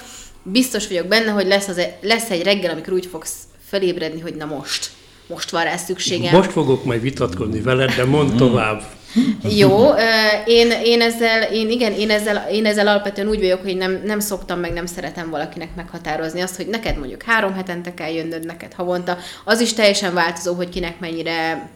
biztos 0.43 0.89
vagyok 0.89 1.07
benne, 1.07 1.31
hogy 1.31 1.47
lesz, 1.47 1.69
az, 1.69 1.79
e- 1.79 1.99
lesz 2.01 2.31
egy 2.31 2.43
reggel, 2.43 2.71
amikor 2.71 2.93
úgy 2.93 3.07
fogsz 3.07 3.35
felébredni, 3.67 4.21
hogy 4.21 4.35
na 4.35 4.45
most, 4.45 4.91
most 5.27 5.51
van 5.51 5.65
rá 5.65 5.77
szükségem. 5.77 6.35
Most 6.35 6.53
fogok 6.53 6.85
majd 6.85 7.01
vitatkozni 7.01 7.61
veled, 7.61 7.95
de 7.95 8.05
mondd 8.05 8.37
tovább. 8.37 8.98
Jó, 9.61 9.89
én, 10.45 10.71
én, 10.71 11.01
ezzel, 11.01 11.43
én, 11.43 11.71
igen, 11.71 11.93
én 11.93 12.11
ezzel, 12.11 12.49
én 12.51 12.67
ezzel 12.67 12.89
alapvetően 12.89 13.29
úgy 13.29 13.41
vagyok, 13.41 13.63
hogy 13.63 13.77
nem, 13.77 14.03
nem 14.05 14.21
szoktam, 14.21 14.61
meg 14.61 14.73
nem 14.73 14.87
szeretem 14.87 15.31
valakinek 15.31 15.75
meghatározni 15.77 16.41
azt, 16.41 16.57
hogy 16.57 16.67
neked 16.67 16.99
mondjuk 16.99 17.23
három 17.23 17.55
hetente 17.55 17.95
kell 17.95 18.13
jönnöd, 18.13 18.47
neked 18.47 18.73
havonta. 18.73 19.19
Az 19.45 19.61
is 19.61 19.73
teljesen 19.73 20.15
változó, 20.15 20.55
hogy 20.55 20.69
kinek 20.69 21.01
mennyire 21.01 21.69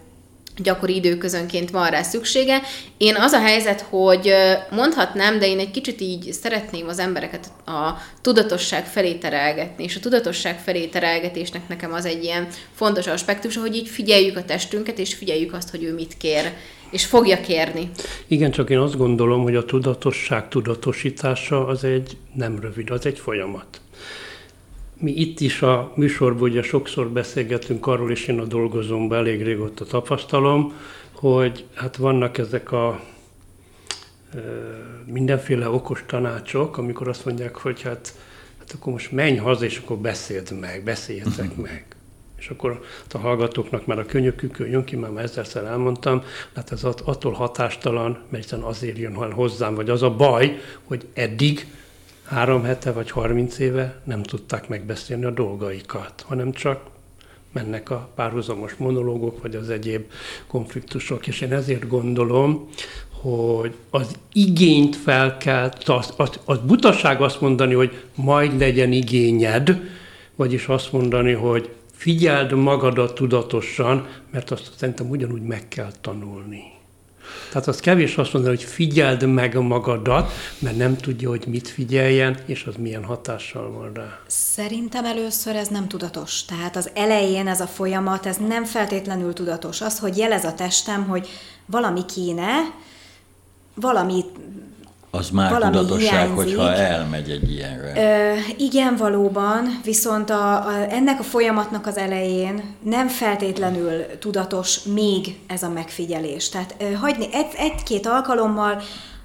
gyakori 0.56 0.94
időközönként 0.94 1.70
van 1.70 1.90
rá 1.90 2.02
szüksége. 2.02 2.62
Én 2.96 3.14
az 3.14 3.32
a 3.32 3.40
helyzet, 3.40 3.80
hogy 3.80 4.32
mondhatnám, 4.70 5.38
de 5.38 5.46
én 5.46 5.58
egy 5.58 5.70
kicsit 5.70 6.00
így 6.00 6.32
szeretném 6.32 6.88
az 6.88 6.98
embereket 6.98 7.46
a 7.66 7.90
tudatosság 8.22 8.86
felé 8.86 9.12
terelgetni, 9.12 9.84
és 9.84 9.96
a 9.96 10.00
tudatosság 10.00 10.58
felé 10.58 10.86
terelgetésnek 10.86 11.68
nekem 11.68 11.92
az 11.92 12.04
egy 12.04 12.24
ilyen 12.24 12.48
fontos 12.74 13.06
aspektus, 13.06 13.56
hogy 13.56 13.76
így 13.76 13.88
figyeljük 13.88 14.36
a 14.36 14.44
testünket, 14.44 14.98
és 14.98 15.14
figyeljük 15.14 15.52
azt, 15.52 15.70
hogy 15.70 15.82
ő 15.82 15.94
mit 15.94 16.16
kér, 16.16 16.52
és 16.92 17.06
fogja 17.06 17.40
kérni. 17.40 17.90
Igen, 18.26 18.50
csak 18.50 18.70
én 18.70 18.78
azt 18.78 18.96
gondolom, 18.96 19.42
hogy 19.42 19.56
a 19.56 19.64
tudatosság 19.64 20.48
tudatosítása 20.48 21.66
az 21.66 21.84
egy 21.84 22.16
nem 22.34 22.58
rövid, 22.60 22.90
az 22.90 23.06
egy 23.06 23.18
folyamat 23.18 23.80
mi 25.02 25.12
itt 25.12 25.40
is 25.40 25.62
a 25.62 25.92
műsorban 25.94 26.48
ugye 26.48 26.62
sokszor 26.62 27.08
beszélgetünk 27.08 27.86
arról, 27.86 28.10
és 28.10 28.26
én 28.26 28.38
a 28.38 28.44
dolgozomban 28.44 29.18
elég 29.18 29.42
régóta 29.42 29.84
tapasztalom, 29.84 30.72
hogy 31.12 31.64
hát 31.74 31.96
vannak 31.96 32.38
ezek 32.38 32.72
a 32.72 33.00
e, 34.34 34.38
mindenféle 35.06 35.68
okos 35.68 36.04
tanácsok, 36.06 36.78
amikor 36.78 37.08
azt 37.08 37.24
mondják, 37.24 37.56
hogy 37.56 37.82
hát, 37.82 38.14
hát 38.58 38.72
akkor 38.72 38.92
most 38.92 39.12
menj 39.12 39.36
haza, 39.36 39.64
és 39.64 39.78
akkor 39.78 39.96
beszéld 39.96 40.60
meg, 40.60 40.82
beszéljetek 40.84 41.50
uh-huh. 41.50 41.64
meg. 41.64 41.91
És 42.42 42.48
akkor 42.48 42.80
a 43.12 43.18
hallgatóknak 43.18 43.86
már 43.86 43.98
a 43.98 44.06
könyökükön 44.06 44.70
jön 44.70 44.84
ki, 44.84 44.96
már 44.96 45.24
ezerszer 45.24 45.64
elmondtam, 45.64 46.22
hát 46.54 46.72
ez 46.72 46.84
attól 46.84 47.32
hatástalan, 47.32 48.18
mert 48.28 48.52
azért 48.52 48.98
jön 48.98 49.32
hozzám, 49.32 49.74
vagy 49.74 49.90
az 49.90 50.02
a 50.02 50.10
baj, 50.10 50.58
hogy 50.82 51.06
eddig 51.14 51.66
három 52.24 52.62
hete 52.62 52.92
vagy 52.92 53.10
harminc 53.10 53.58
éve 53.58 54.00
nem 54.04 54.22
tudták 54.22 54.68
megbeszélni 54.68 55.24
a 55.24 55.30
dolgaikat, 55.30 56.24
hanem 56.26 56.52
csak 56.52 56.80
mennek 57.52 57.90
a 57.90 58.08
párhuzamos 58.14 58.74
monológok, 58.74 59.42
vagy 59.42 59.54
az 59.54 59.70
egyéb 59.70 60.04
konfliktusok. 60.46 61.26
És 61.26 61.40
én 61.40 61.52
ezért 61.52 61.88
gondolom, 61.88 62.68
hogy 63.10 63.74
az 63.90 64.16
igényt 64.32 64.96
fel 64.96 65.36
kell, 65.36 65.72
az, 65.86 66.14
az, 66.16 66.40
az 66.44 66.58
butaság 66.58 67.20
azt 67.20 67.40
mondani, 67.40 67.74
hogy 67.74 68.02
majd 68.14 68.58
legyen 68.58 68.92
igényed, 68.92 69.80
vagyis 70.36 70.66
azt 70.66 70.92
mondani, 70.92 71.32
hogy 71.32 71.70
figyeld 72.02 72.52
magadat 72.52 73.14
tudatosan, 73.14 74.06
mert 74.30 74.50
azt 74.50 74.70
szerintem 74.76 75.10
ugyanúgy 75.10 75.42
meg 75.42 75.68
kell 75.68 75.92
tanulni. 76.00 76.62
Tehát 77.50 77.68
az 77.68 77.80
kevés 77.80 78.16
azt 78.16 78.32
mondani, 78.32 78.56
hogy 78.56 78.64
figyeld 78.64 79.26
meg 79.26 79.54
magadat, 79.54 80.32
mert 80.58 80.76
nem 80.76 80.96
tudja, 80.96 81.28
hogy 81.28 81.44
mit 81.46 81.68
figyeljen, 81.68 82.38
és 82.46 82.64
az 82.64 82.74
milyen 82.78 83.04
hatással 83.04 83.70
van 83.70 83.92
rá. 83.94 84.18
Szerintem 84.26 85.04
először 85.04 85.56
ez 85.56 85.68
nem 85.68 85.88
tudatos. 85.88 86.44
Tehát 86.44 86.76
az 86.76 86.90
elején 86.94 87.48
ez 87.48 87.60
a 87.60 87.66
folyamat, 87.66 88.26
ez 88.26 88.36
nem 88.36 88.64
feltétlenül 88.64 89.32
tudatos. 89.32 89.80
Az, 89.80 89.98
hogy 89.98 90.16
jelez 90.16 90.44
a 90.44 90.54
testem, 90.54 91.06
hogy 91.06 91.28
valami 91.66 92.04
kéne, 92.04 92.50
valami 93.74 94.24
az 95.14 95.30
már 95.30 95.50
valami 95.50 95.76
tudatosság, 95.76 96.10
hiányzik. 96.10 96.36
hogyha 96.36 96.74
elmegy 96.74 97.30
egy 97.30 97.50
ilyenre. 97.50 97.92
Ö, 97.96 98.38
igen, 98.56 98.96
valóban, 98.96 99.80
viszont 99.84 100.30
a, 100.30 100.66
a, 100.66 100.72
ennek 100.88 101.20
a 101.20 101.22
folyamatnak 101.22 101.86
az 101.86 101.96
elején 101.96 102.62
nem 102.82 103.08
feltétlenül 103.08 104.06
tudatos 104.18 104.82
még 104.82 105.38
ez 105.46 105.62
a 105.62 105.68
megfigyelés. 105.68 106.48
Tehát 106.48 106.74
ö, 106.78 106.92
hagyni 106.92 107.26
egy, 107.32 107.54
egy-két 107.56 108.06
alkalommal 108.06 108.82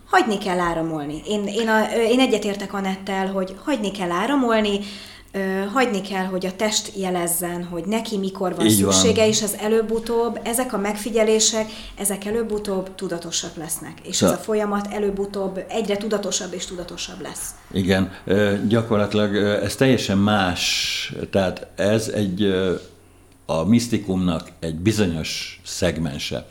hagyni 0.09 0.38
kell 0.38 0.59
áramolni. 0.59 1.21
Én, 1.27 1.47
én, 1.47 1.67
a, 1.67 1.91
én 2.09 2.19
egyetértek 2.19 2.73
Anettel, 2.73 3.27
hogy 3.27 3.55
hagyni 3.63 3.91
kell 3.91 4.11
áramolni, 4.11 4.79
hagyni 5.73 6.01
kell, 6.01 6.25
hogy 6.25 6.45
a 6.45 6.55
test 6.55 6.91
jelezzen, 6.95 7.63
hogy 7.63 7.86
neki 7.86 8.17
mikor 8.17 8.55
van 8.55 8.65
Így 8.65 8.75
szüksége, 8.78 9.19
van. 9.21 9.30
és 9.30 9.41
az 9.41 9.55
előbb-utóbb, 9.61 10.39
ezek 10.43 10.73
a 10.73 10.78
megfigyelések, 10.78 11.65
ezek 11.97 12.25
előbb-utóbb 12.25 12.95
tudatosak 12.95 13.55
lesznek. 13.55 13.93
És 14.03 14.15
Szá- 14.15 14.32
ez 14.32 14.38
a 14.38 14.41
folyamat 14.41 14.88
előbb-utóbb 14.93 15.63
egyre 15.69 15.97
tudatosabb 15.97 16.53
és 16.53 16.65
tudatosabb 16.65 17.21
lesz. 17.21 17.49
Igen, 17.71 18.11
gyakorlatilag 18.67 19.36
ez 19.36 19.75
teljesen 19.75 20.17
más, 20.17 21.13
tehát 21.32 21.67
ez 21.75 22.07
egy 22.07 22.55
a 23.45 23.63
misztikumnak 23.63 24.51
egy 24.59 24.75
bizonyos 24.75 25.61
szegmense. 25.65 26.47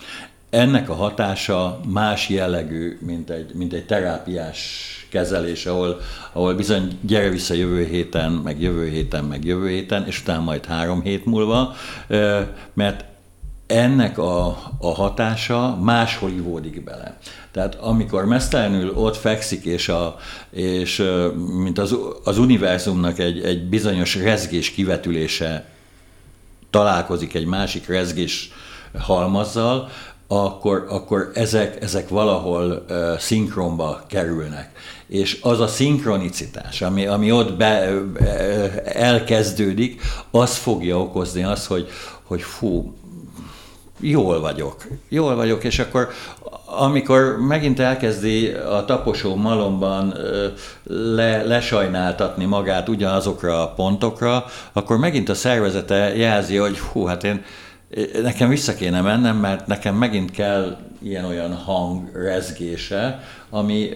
Ennek 0.50 0.88
a 0.88 0.94
hatása 0.94 1.80
más 1.88 2.28
jellegű, 2.28 2.98
mint 3.00 3.30
egy, 3.30 3.54
mint 3.54 3.72
egy 3.72 3.86
terápiás 3.86 4.90
kezelés, 5.08 5.66
ahol, 5.66 6.00
ahol 6.32 6.54
bizony 6.54 6.98
gyere 7.00 7.28
vissza 7.28 7.54
jövő 7.54 7.84
héten, 7.84 8.32
meg 8.32 8.60
jövő 8.60 8.88
héten, 8.88 9.24
meg 9.24 9.44
jövő 9.44 9.68
héten, 9.68 10.06
és 10.06 10.20
utána 10.20 10.42
majd 10.42 10.64
három 10.64 11.02
hét 11.02 11.24
múlva, 11.24 11.74
mert 12.74 13.04
ennek 13.66 14.18
a, 14.18 14.46
a 14.78 14.94
hatása 14.94 15.76
máshol 15.76 16.30
ivódik 16.30 16.84
bele. 16.84 17.18
Tehát 17.50 17.74
amikor 17.74 18.24
mesztelenül 18.24 18.92
ott 18.94 19.16
fekszik, 19.16 19.64
és, 19.64 19.88
a, 19.88 20.16
és 20.50 21.02
mint 21.62 21.78
az, 21.78 21.96
az 22.24 22.38
univerzumnak 22.38 23.18
egy, 23.18 23.40
egy 23.40 23.68
bizonyos 23.68 24.14
rezgés 24.14 24.70
kivetülése 24.70 25.64
találkozik 26.70 27.34
egy 27.34 27.46
másik 27.46 27.86
rezgés 27.86 28.50
halmazzal, 28.98 29.88
akkor, 30.28 30.86
akkor 30.88 31.30
ezek, 31.34 31.82
ezek 31.82 32.08
valahol 32.08 32.84
uh, 32.88 33.18
szinkronba 33.18 34.02
kerülnek. 34.08 34.70
És 35.08 35.38
az 35.42 35.60
a 35.60 35.66
szinkronicitás, 35.66 36.82
ami, 36.82 37.06
ami 37.06 37.32
ott 37.32 37.56
be, 37.56 37.90
elkezdődik, 38.84 40.00
az 40.30 40.56
fogja 40.56 41.00
okozni 41.00 41.44
azt, 41.44 41.66
hogy, 41.66 41.88
hogy 42.22 42.42
fú, 42.42 42.94
jól 44.00 44.40
vagyok, 44.40 44.86
jól 45.08 45.34
vagyok, 45.34 45.64
és 45.64 45.78
akkor 45.78 46.08
amikor 46.64 47.36
megint 47.40 47.80
elkezdi 47.80 48.48
a 48.48 48.84
taposó 48.84 49.34
malomban 49.34 50.14
le, 50.84 51.42
lesajnáltatni 51.42 52.44
magát 52.44 52.88
ugyanazokra 52.88 53.62
a 53.62 53.68
pontokra, 53.68 54.44
akkor 54.72 54.98
megint 54.98 55.28
a 55.28 55.34
szervezete 55.34 56.16
jelzi, 56.16 56.56
hogy 56.56 56.78
hú, 56.78 57.04
hát 57.04 57.24
én 57.24 57.44
nekem 58.22 58.48
vissza 58.48 58.74
kéne 58.74 59.00
mennem, 59.00 59.36
mert 59.36 59.66
nekem 59.66 59.94
megint 59.94 60.30
kell 60.30 60.76
ilyen-olyan 61.02 61.54
hang 61.54 62.10
rezgése, 62.14 63.20
ami 63.50 63.88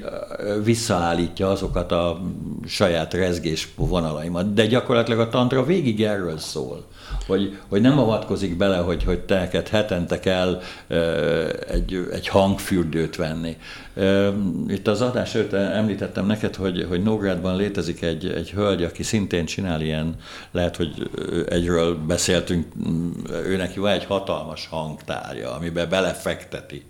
visszaállítja 0.65 1.51
azokat 1.51 1.93
a 1.93 2.21
saját 2.67 3.15
rezgés 3.15 3.69
vonalaimat. 3.77 4.55
De 4.55 4.67
gyakorlatilag 4.67 5.21
a 5.21 5.29
tantra 5.29 5.65
végig 5.65 6.03
erről 6.03 6.39
szól 6.39 6.85
hogy, 7.31 7.59
hogy 7.69 7.81
nem 7.81 7.99
avatkozik 7.99 8.57
bele, 8.57 8.77
hogy, 8.77 9.05
hogy 9.05 9.19
te 9.21 9.49
hetente 9.71 10.21
kell 10.21 10.61
egy, 11.69 12.09
egy 12.13 12.29
hangfürdőt 12.29 13.17
venni. 13.17 13.57
Itt 14.69 14.87
az 14.89 15.01
adás 15.01 15.35
előtt 15.35 15.53
említettem 15.53 16.27
neked, 16.27 16.55
hogy, 16.55 16.87
hogy 16.89 17.03
Nógrádban 17.03 17.57
létezik 17.57 18.03
egy, 18.03 18.27
egy 18.27 18.51
hölgy, 18.51 18.83
aki 18.83 19.03
szintén 19.03 19.45
csinál 19.45 19.81
ilyen, 19.81 20.15
lehet, 20.51 20.77
hogy 20.77 21.11
egyről 21.49 21.95
beszéltünk, 21.95 22.67
őnek 23.31 23.75
van 23.75 23.93
egy 23.93 24.05
hatalmas 24.05 24.67
hangtárja, 24.67 25.55
amiben 25.55 25.89
belefekteti 25.89 26.85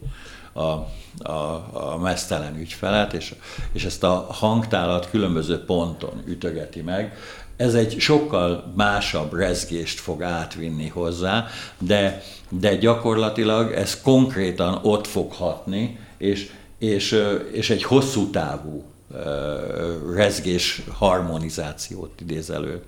a, 0.52 0.62
a, 0.62 1.32
a 1.72 1.98
mesztelen 2.02 2.56
ügyfelet, 2.56 3.12
és, 3.12 3.34
és 3.72 3.84
ezt 3.84 4.04
a 4.04 4.26
hangtálat 4.30 5.10
különböző 5.10 5.64
ponton 5.64 6.22
ütögeti 6.26 6.80
meg, 6.80 7.16
ez 7.60 7.74
egy 7.74 7.98
sokkal 7.98 8.72
másabb 8.76 9.34
rezgést 9.34 10.00
fog 10.00 10.22
átvinni 10.22 10.88
hozzá, 10.88 11.46
de, 11.78 12.22
de 12.48 12.76
gyakorlatilag 12.76 13.72
ez 13.72 14.00
konkrétan 14.00 14.78
ott 14.82 15.06
fog 15.06 15.32
hatni, 15.32 15.98
és, 16.18 16.50
és, 16.78 17.24
és 17.52 17.70
egy 17.70 17.82
hosszú 17.82 18.30
távú 18.30 18.84
rezgés 20.14 20.82
harmonizációt 20.92 22.20
idéz 22.20 22.50
elő. 22.50 22.82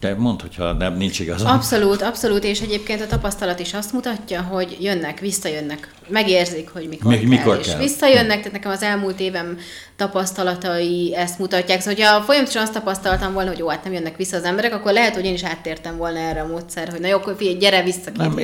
De 0.00 0.14
mondd, 0.14 0.40
hogyha 0.40 0.72
nem, 0.72 0.96
nincs 0.96 1.20
igazam. 1.20 1.52
Abszolút, 1.52 2.02
abszolút, 2.02 2.44
és 2.44 2.60
egyébként 2.60 3.00
a 3.00 3.06
tapasztalat 3.06 3.58
is 3.58 3.74
azt 3.74 3.92
mutatja, 3.92 4.42
hogy 4.42 4.76
jönnek, 4.80 5.20
visszajönnek, 5.20 5.94
megérzik, 6.08 6.68
hogy 6.68 6.88
mikor, 6.88 7.10
Még, 7.10 7.20
kell, 7.20 7.28
mikor 7.28 7.58
és 7.58 7.66
kell. 7.66 7.78
visszajönnek, 7.78 8.36
tehát 8.36 8.52
nekem 8.52 8.70
az 8.70 8.82
elmúlt 8.82 9.20
évem 9.20 9.58
tapasztalatai 10.02 11.14
ezt 11.16 11.38
mutatják. 11.38 11.80
Szóval, 11.80 11.94
hogyha 11.94 12.22
folyamatosan 12.22 12.62
azt 12.62 12.72
tapasztaltam 12.72 13.32
volna, 13.32 13.48
hogy 13.48 13.58
jó, 13.58 13.68
hát 13.68 13.84
nem 13.84 13.92
jönnek 13.92 14.16
vissza 14.16 14.36
az 14.36 14.44
emberek, 14.44 14.74
akkor 14.74 14.92
lehet, 14.92 15.14
hogy 15.14 15.24
én 15.24 15.32
is 15.32 15.44
áttértem 15.44 15.96
volna 15.96 16.18
erre 16.18 16.40
a 16.40 16.46
módszer, 16.46 16.88
hogy 16.88 17.00
na 17.00 17.06
jó, 17.06 17.16
akkor 17.16 17.34
figyelj, 17.36 17.56
gyere 17.56 17.82
vissza 17.82 18.10
két 18.12 18.16
nem, 18.16 18.36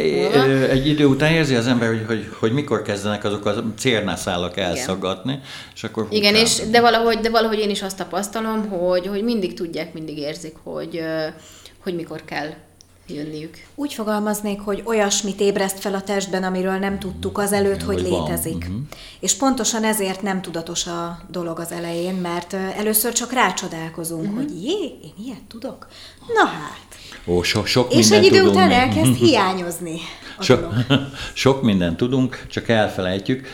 Egy 0.70 0.86
idő 0.86 1.04
után 1.04 1.32
érzi 1.32 1.54
az 1.54 1.66
ember, 1.66 1.88
hogy, 1.88 2.04
hogy, 2.06 2.28
hogy 2.38 2.52
mikor 2.52 2.82
kezdenek 2.82 3.24
azok 3.24 3.46
a 3.46 3.64
cérnászálak 3.78 4.56
elszagadni, 4.56 5.32
Igen. 5.32 5.44
és 5.74 5.84
akkor... 5.84 6.06
Igen, 6.10 6.34
és 6.34 6.60
de 6.70 6.80
valahogy, 6.80 7.18
de 7.18 7.30
valahogy 7.30 7.58
én 7.58 7.70
is 7.70 7.82
azt 7.82 7.96
tapasztalom, 7.96 8.68
hogy, 8.68 9.06
hogy 9.06 9.22
mindig 9.22 9.54
tudják, 9.54 9.92
mindig 9.92 10.18
érzik, 10.18 10.54
hogy, 10.64 11.02
hogy 11.82 11.94
mikor 11.94 12.24
kell 12.24 12.48
jönniük. 13.10 13.56
Úgy 13.74 13.92
fogalmaznék, 13.92 14.60
hogy 14.60 14.82
olyasmit 14.84 15.40
ébreszt 15.40 15.78
fel 15.78 15.94
a 15.94 16.02
testben, 16.02 16.44
amiről 16.44 16.78
nem 16.78 16.98
tudtuk 16.98 17.38
azelőtt, 17.38 17.82
hogy, 17.82 18.00
hogy 18.00 18.10
létezik. 18.10 18.56
Uh-huh. 18.56 18.76
És 19.20 19.34
pontosan 19.34 19.84
ezért 19.84 20.22
nem 20.22 20.42
tudatos 20.42 20.86
a 20.86 21.20
dolog 21.30 21.58
az 21.58 21.72
elején, 21.72 22.14
mert 22.14 22.52
először 22.52 23.12
csak 23.12 23.32
rácsodálkozunk, 23.32 24.22
uh-huh. 24.22 24.36
hogy 24.36 24.64
jé, 24.64 24.98
én 25.02 25.14
ilyet 25.24 25.42
tudok? 25.48 25.86
Na 26.34 26.44
hát. 26.44 26.86
Ó, 27.26 27.42
so, 27.42 27.64
sok 27.64 27.92
És 27.92 28.10
egy 28.10 28.24
idő 28.24 28.42
után 28.42 28.70
elkezd 28.70 29.14
hiányozni. 29.24 30.00
So, 30.40 30.56
sok 31.32 31.62
mindent 31.62 31.96
tudunk, 31.96 32.46
csak 32.50 32.68
elfelejtjük. 32.68 33.46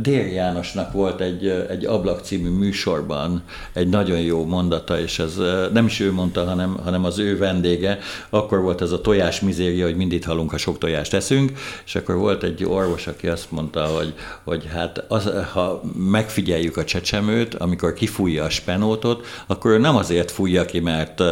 Dér 0.00 0.32
Jánosnak 0.32 0.92
volt 0.92 1.20
egy, 1.20 1.46
egy 1.68 1.84
Ablak 1.84 2.20
című 2.20 2.48
műsorban 2.48 3.42
egy 3.72 3.88
nagyon 3.88 4.20
jó 4.20 4.44
mondata, 4.44 5.00
és 5.00 5.18
ez 5.18 5.36
nem 5.72 5.86
is 5.86 6.00
ő 6.00 6.12
mondta, 6.12 6.44
hanem, 6.44 6.76
hanem 6.84 7.04
az 7.04 7.18
ő 7.18 7.38
vendége. 7.38 7.98
Akkor 8.30 8.60
volt 8.60 8.80
ez 8.80 8.92
a 8.92 9.00
tojás 9.00 9.40
mizéria, 9.40 9.84
hogy 9.84 9.96
mindig 9.96 10.24
halunk, 10.24 10.50
ha 10.50 10.56
sok 10.56 10.78
tojást 10.78 11.10
teszünk, 11.10 11.52
és 11.86 11.94
akkor 11.94 12.14
volt 12.16 12.42
egy 12.42 12.64
orvos, 12.64 13.06
aki 13.06 13.28
azt 13.28 13.50
mondta, 13.50 13.84
hogy, 13.84 14.14
hogy 14.44 14.68
hát 14.72 15.04
az, 15.08 15.30
ha 15.52 15.82
megfigyeljük 15.96 16.76
a 16.76 16.84
csecsemőt, 16.84 17.54
amikor 17.54 17.92
kifújja 17.92 18.44
a 18.44 18.50
spenótot, 18.50 19.26
akkor 19.46 19.70
ő 19.70 19.78
nem 19.78 19.96
azért 19.96 20.30
fújja 20.30 20.64
ki, 20.64 20.80
mert 20.80 21.22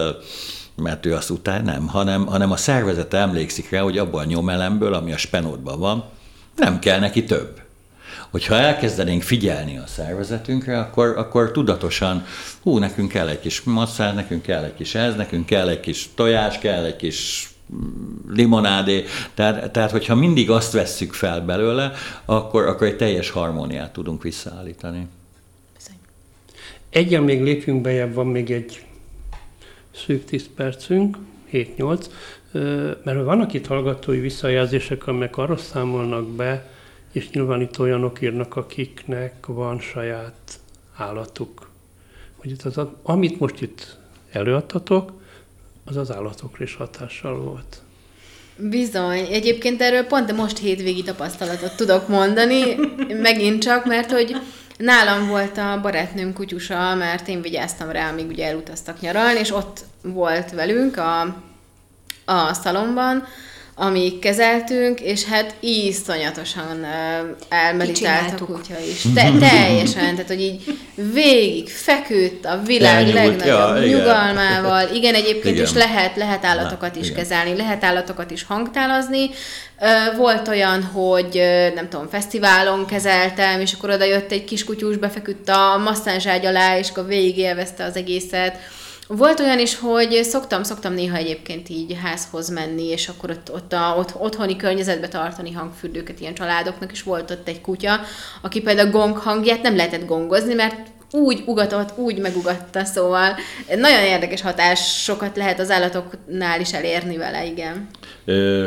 mert 0.76 1.06
ő 1.06 1.14
azt 1.14 1.30
után 1.30 1.64
nem, 1.64 1.86
hanem, 1.86 2.26
hanem 2.26 2.50
a 2.50 2.56
szervezet 2.56 3.14
emlékszik 3.14 3.70
rá, 3.70 3.80
hogy 3.80 3.98
abban 3.98 4.20
a 4.20 4.28
nyomelemből, 4.28 4.94
ami 4.94 5.12
a 5.12 5.16
spenótban 5.16 5.78
van, 5.78 6.04
nem 6.56 6.78
kell 6.78 6.98
neki 6.98 7.24
több. 7.24 7.62
Hogyha 8.30 8.54
elkezdenénk 8.54 9.22
figyelni 9.22 9.78
a 9.78 9.86
szervezetünkre, 9.86 10.78
akkor, 10.78 11.14
akkor 11.16 11.50
tudatosan, 11.50 12.24
hú, 12.62 12.78
nekünk 12.78 13.10
kell 13.10 13.28
egy 13.28 13.40
kis 13.40 13.62
masszár, 13.62 14.14
nekünk 14.14 14.42
kell 14.42 14.64
egy 14.64 14.74
kis 14.74 14.94
ez, 14.94 15.14
nekünk 15.16 15.46
kell 15.46 15.68
egy 15.68 15.80
kis 15.80 16.08
tojás, 16.14 16.58
kell 16.58 16.84
egy 16.84 16.96
kis 16.96 17.48
limonádé, 18.28 19.04
tehát, 19.34 19.70
tehát 19.70 19.90
hogyha 19.90 20.14
mindig 20.14 20.50
azt 20.50 20.72
vesszük 20.72 21.12
fel 21.12 21.40
belőle, 21.40 21.92
akkor, 22.24 22.66
akkor 22.66 22.86
egy 22.86 22.96
teljes 22.96 23.30
harmóniát 23.30 23.92
tudunk 23.92 24.22
visszaállítani. 24.22 25.06
Egyen 26.90 27.22
még 27.22 27.42
lépjünk 27.42 27.80
bejebb, 27.80 28.14
van 28.14 28.26
még 28.26 28.50
egy 28.50 28.84
szűk 29.94 30.24
10 30.24 30.48
percünk, 30.56 31.16
7-8, 31.52 32.06
mert 33.04 33.24
vannak 33.24 33.52
itt 33.52 33.66
hallgatói 33.66 34.20
visszajelzések, 34.20 35.06
amelyek 35.06 35.36
arra 35.36 35.56
számolnak 35.56 36.28
be, 36.28 36.70
és 37.12 37.30
nyilván 37.30 37.60
itt 37.60 37.78
olyanok 37.78 38.22
írnak, 38.22 38.56
akiknek 38.56 39.46
van 39.46 39.80
saját 39.80 40.60
állatuk. 40.96 41.70
Hogy 42.36 42.50
itt 42.50 42.62
az, 42.62 42.80
amit 43.02 43.40
most 43.40 43.60
itt 43.60 43.96
előadtatok, 44.32 45.12
az 45.84 45.96
az 45.96 46.12
állatokra 46.12 46.64
is 46.64 46.74
hatással 46.74 47.40
volt. 47.40 47.82
Bizony. 48.56 49.26
Egyébként 49.30 49.80
erről 49.80 50.02
pont 50.02 50.36
most 50.36 50.58
hétvégi 50.58 51.02
tapasztalatot 51.02 51.76
tudok 51.76 52.08
mondani, 52.08 52.74
megint 53.22 53.62
csak, 53.62 53.84
mert 53.84 54.10
hogy 54.10 54.36
Nálam 54.76 55.26
volt 55.26 55.58
a 55.58 55.80
barátnőm 55.82 56.32
kutyusa, 56.32 56.94
mert 56.94 57.28
én 57.28 57.42
vigyáztam 57.42 57.90
rá, 57.90 58.10
amíg 58.10 58.26
ugye 58.26 58.46
elutaztak 58.46 59.00
nyaralni, 59.00 59.38
és 59.38 59.50
ott 59.50 59.80
volt 60.02 60.50
velünk 60.50 60.96
a, 60.96 61.20
a 62.24 62.52
szalomban, 62.52 63.26
amíg 63.76 64.18
kezeltünk, 64.18 65.00
és 65.00 65.24
hát 65.24 65.54
iszonyatosan 65.60 66.86
elmeditált 67.48 68.40
a 68.40 68.44
kutya 68.44 68.74
is. 68.90 69.02
Te, 69.14 69.32
teljesen, 69.38 70.14
tehát 70.14 70.26
hogy 70.26 70.40
így 70.40 70.78
végig 71.12 71.68
feküdt 71.68 72.44
a 72.44 72.60
világ 72.64 72.94
Elnyúlt, 72.94 73.14
legnagyobb 73.14 73.82
ja, 73.82 73.96
nyugalmával. 73.96 74.82
Igen, 74.82 74.94
igen 74.94 75.14
egyébként 75.14 75.54
igen. 75.54 75.66
is 75.66 75.72
lehet, 75.72 76.16
lehet 76.16 76.44
állatokat 76.44 76.96
is 76.96 77.04
igen. 77.08 77.16
kezelni, 77.16 77.56
lehet 77.56 77.84
állatokat 77.84 78.30
is 78.30 78.44
hangtálazni. 78.44 79.30
Volt 80.16 80.48
olyan, 80.48 80.82
hogy 80.82 81.42
nem 81.74 81.88
tudom, 81.88 82.08
fesztiválon 82.08 82.86
kezeltem, 82.86 83.60
és 83.60 83.72
akkor 83.72 83.90
oda 83.90 84.04
jött 84.04 84.32
egy 84.32 84.44
kis 84.44 84.64
kutyus, 84.64 84.96
befeküdt 84.96 85.48
a 85.48 85.80
masszázságy 85.84 86.46
alá, 86.46 86.78
és 86.78 86.90
akkor 86.90 87.06
végig 87.06 87.38
élvezte 87.38 87.84
az 87.84 87.96
egészet 87.96 88.56
volt 89.06 89.40
olyan 89.40 89.58
is, 89.58 89.78
hogy 89.78 90.20
szoktam, 90.22 90.62
szoktam 90.62 90.94
néha 90.94 91.16
egyébként 91.16 91.68
így 91.68 91.96
házhoz 92.02 92.48
menni, 92.48 92.86
és 92.86 93.08
akkor 93.08 93.30
ott, 93.30 93.52
ott 93.52 93.72
a 93.72 93.94
ott, 93.98 94.14
otthoni 94.18 94.56
környezetbe 94.56 95.08
tartani 95.08 95.52
hangfürdőket 95.52 96.20
ilyen 96.20 96.34
családoknak, 96.34 96.92
és 96.92 97.02
volt 97.02 97.30
ott 97.30 97.48
egy 97.48 97.60
kutya, 97.60 98.00
aki 98.42 98.60
például 98.60 98.90
gong 98.90 99.16
hangját 99.16 99.62
nem 99.62 99.76
lehetett 99.76 100.06
gongozni, 100.06 100.54
mert 100.54 100.92
úgy 101.10 101.42
ugatott, 101.46 101.98
úgy 101.98 102.18
megugatta, 102.18 102.84
szóval 102.84 103.36
nagyon 103.76 104.04
érdekes 104.04 104.42
hatásokat 104.42 105.36
lehet 105.36 105.60
az 105.60 105.70
állatoknál 105.70 106.60
is 106.60 106.72
elérni 106.72 107.16
vele, 107.16 107.46
igen. 107.46 107.88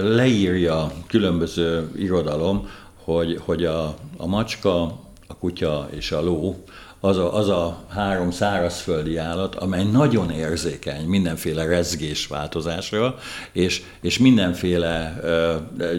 Leírja 0.03 0.91
különböző 1.07 1.91
irodalom, 1.95 2.69
hogy, 3.03 3.39
hogy 3.45 3.65
a, 3.65 3.95
a 4.17 4.27
macska, 4.27 4.81
a 5.27 5.38
kutya 5.39 5.89
és 5.95 6.11
a 6.11 6.21
ló 6.21 6.63
az 6.99 7.17
a, 7.17 7.35
az 7.35 7.49
a 7.49 7.83
három 7.87 8.31
szárazföldi 8.31 9.17
állat, 9.17 9.55
amely 9.55 9.83
nagyon 9.83 10.31
érzékeny 10.31 11.05
mindenféle 11.05 11.65
rezgés 11.65 12.27
változásra, 12.27 13.15
és, 13.51 13.83
és 14.01 14.17
mindenféle 14.17 15.19
ö, 15.23 15.55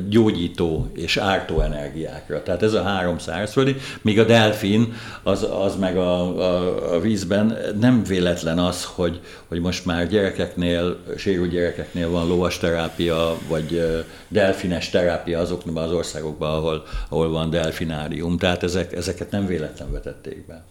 gyógyító 0.09 0.91
és 0.95 1.17
ártó 1.17 1.61
energiákra. 1.61 2.43
Tehát 2.43 2.63
ez 2.63 2.73
a 2.73 2.83
három 2.83 3.19
szárazföldi, 3.19 3.77
míg 4.03 4.19
a 4.19 4.25
delfin 4.25 4.93
az, 5.23 5.47
az 5.63 5.77
meg 5.77 5.97
a, 5.97 6.39
a, 6.39 6.95
a 6.95 7.01
vízben 7.01 7.57
nem 7.81 8.03
véletlen 8.05 8.59
az, 8.59 8.85
hogy, 8.85 9.21
hogy 9.49 9.61
most 9.61 9.85
már 9.85 10.09
gyerekeknél, 10.09 10.97
sérült 11.17 11.51
gyerekeknél 11.51 12.11
van 12.11 12.29
lovas 12.29 12.59
terápia, 12.59 13.37
vagy 13.49 13.83
delfines 14.29 14.91
terápia 14.91 15.41
azokban 15.41 15.83
az 15.83 15.93
országokban, 15.93 16.55
ahol, 16.55 16.85
ahol 17.09 17.31
van 17.31 17.51
delfinárium. 17.51 18.39
Tehát 18.39 18.63
ezek, 18.63 18.93
ezeket 18.93 19.31
nem 19.31 19.47
véletlen 19.47 19.93
vetették 19.93 20.47
be. 20.47 20.65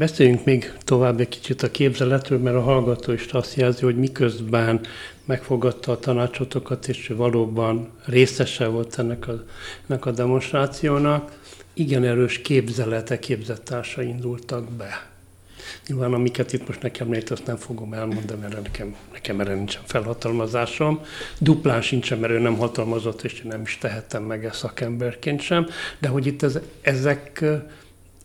Beszéljünk 0.00 0.44
még 0.44 0.72
tovább 0.84 1.20
egy 1.20 1.28
kicsit 1.28 1.62
a 1.62 1.70
képzeletről, 1.70 2.38
mert 2.38 2.56
a 2.56 2.60
hallgató 2.60 3.12
is 3.12 3.26
azt 3.26 3.54
jelzi, 3.54 3.84
hogy 3.84 3.96
miközben 3.96 4.80
megfogadta 5.24 5.92
a 5.92 5.98
tanácsotokat, 5.98 6.88
és 6.88 7.12
valóban 7.16 7.90
részese 8.04 8.66
volt 8.66 8.98
ennek 8.98 9.28
a, 9.28 9.44
ennek 9.88 10.06
a 10.06 10.10
demonstrációnak, 10.10 11.38
igen 11.74 12.04
erős 12.04 12.38
képzelete, 12.38 13.18
képzettársa 13.18 14.02
indultak 14.02 14.70
be. 14.70 15.08
Nyilván 15.86 16.12
amiket 16.12 16.52
itt 16.52 16.66
most 16.66 16.82
nekem 16.82 17.10
lehet, 17.10 17.30
azt 17.30 17.46
nem 17.46 17.56
fogom 17.56 17.92
elmondani, 17.92 18.40
mert 18.40 18.62
nekem, 18.62 18.96
nekem 19.12 19.40
erre 19.40 19.54
nincsen 19.54 19.82
felhatalmazásom. 19.84 21.00
Duplán 21.38 21.82
sincsen, 21.82 22.18
mert 22.18 22.32
ő 22.32 22.38
nem 22.38 22.56
hatalmazott, 22.56 23.22
és 23.22 23.42
nem 23.42 23.62
is 23.62 23.78
tehettem 23.78 24.22
meg 24.22 24.44
ezt 24.44 24.58
szakemberként 24.58 25.40
sem. 25.40 25.66
De 25.98 26.08
hogy 26.08 26.26
itt 26.26 26.42
ez, 26.42 26.58
ezek, 26.80 27.44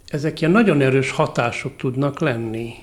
ezek 0.07 0.39
ilyen 0.39 0.51
nagyon 0.51 0.81
erős 0.81 1.11
hatások 1.11 1.75
tudnak 1.77 2.19
lenni. 2.19 2.73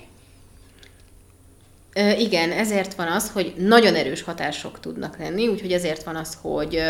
Igen, 2.17 2.51
ezért 2.51 2.93
van 2.93 3.07
az, 3.07 3.31
hogy 3.31 3.53
nagyon 3.57 3.95
erős 3.95 4.21
hatások 4.21 4.79
tudnak 4.79 5.17
lenni, 5.17 5.47
úgyhogy 5.47 5.71
ezért 5.71 6.03
van 6.03 6.15
az, 6.15 6.37
hogy 6.41 6.83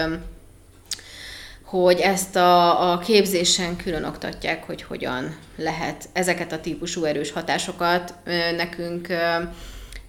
hogy 1.64 2.00
ezt 2.00 2.36
a, 2.36 2.92
a 2.92 2.98
képzésen 2.98 3.76
külön 3.76 4.04
oktatják, 4.04 4.64
hogy 4.64 4.84
hogyan 4.84 5.36
lehet 5.56 6.10
ezeket 6.14 6.52
a 6.52 6.60
típusú 6.60 7.04
erős 7.04 7.32
hatásokat 7.32 8.14
nekünk 8.56 9.08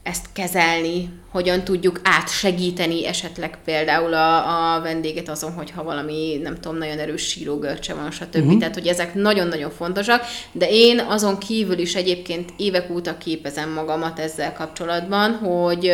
ezt 0.05 0.27
kezelni, 0.33 1.09
hogyan 1.31 1.65
tudjuk 1.65 2.01
átsegíteni 2.03 3.07
esetleg 3.07 3.59
például 3.65 4.15
a, 4.15 4.75
a 4.75 4.81
vendéget 4.81 5.29
azon, 5.29 5.53
hogyha 5.53 5.83
valami, 5.83 6.41
nem 6.43 6.55
tudom, 6.55 6.79
nagyon 6.79 6.99
erős 6.99 7.23
sírógörcse 7.23 7.95
van, 7.95 8.11
stb. 8.11 8.37
Uh-huh. 8.37 8.59
Tehát, 8.59 8.75
hogy 8.75 8.87
ezek 8.87 9.15
nagyon-nagyon 9.15 9.71
fontosak, 9.71 10.23
de 10.53 10.67
én 10.71 11.01
azon 11.01 11.39
kívül 11.39 11.79
is 11.79 11.95
egyébként 11.95 12.53
évek 12.57 12.91
óta 12.91 13.19
képezem 13.19 13.71
magamat 13.71 14.19
ezzel 14.19 14.53
kapcsolatban, 14.53 15.33
hogy 15.33 15.93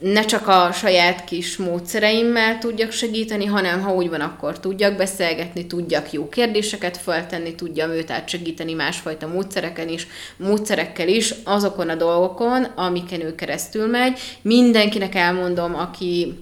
ne 0.00 0.24
csak 0.24 0.48
a 0.48 0.72
saját 0.72 1.24
kis 1.24 1.56
módszereimmel 1.56 2.58
tudjak 2.58 2.92
segíteni, 2.92 3.44
hanem 3.44 3.80
ha 3.80 3.94
úgy 3.94 4.08
van, 4.08 4.20
akkor 4.20 4.60
tudjak 4.60 4.96
beszélgetni, 4.96 5.66
tudjak 5.66 6.12
jó 6.12 6.28
kérdéseket 6.28 6.96
feltenni, 6.96 7.54
tudjam 7.54 7.90
őt 7.90 8.10
átsegíteni 8.10 8.72
másfajta 8.72 9.26
módszereken 9.26 9.88
is, 9.88 10.06
módszerekkel 10.36 11.08
is, 11.08 11.34
azokon 11.44 11.88
a 11.88 11.94
dolgokon, 11.94 12.64
amiken 12.64 13.20
ő 13.20 13.34
keresztül 13.34 13.86
megy. 13.86 14.20
Mindenkinek 14.42 15.14
elmondom, 15.14 15.74
aki 15.74 16.34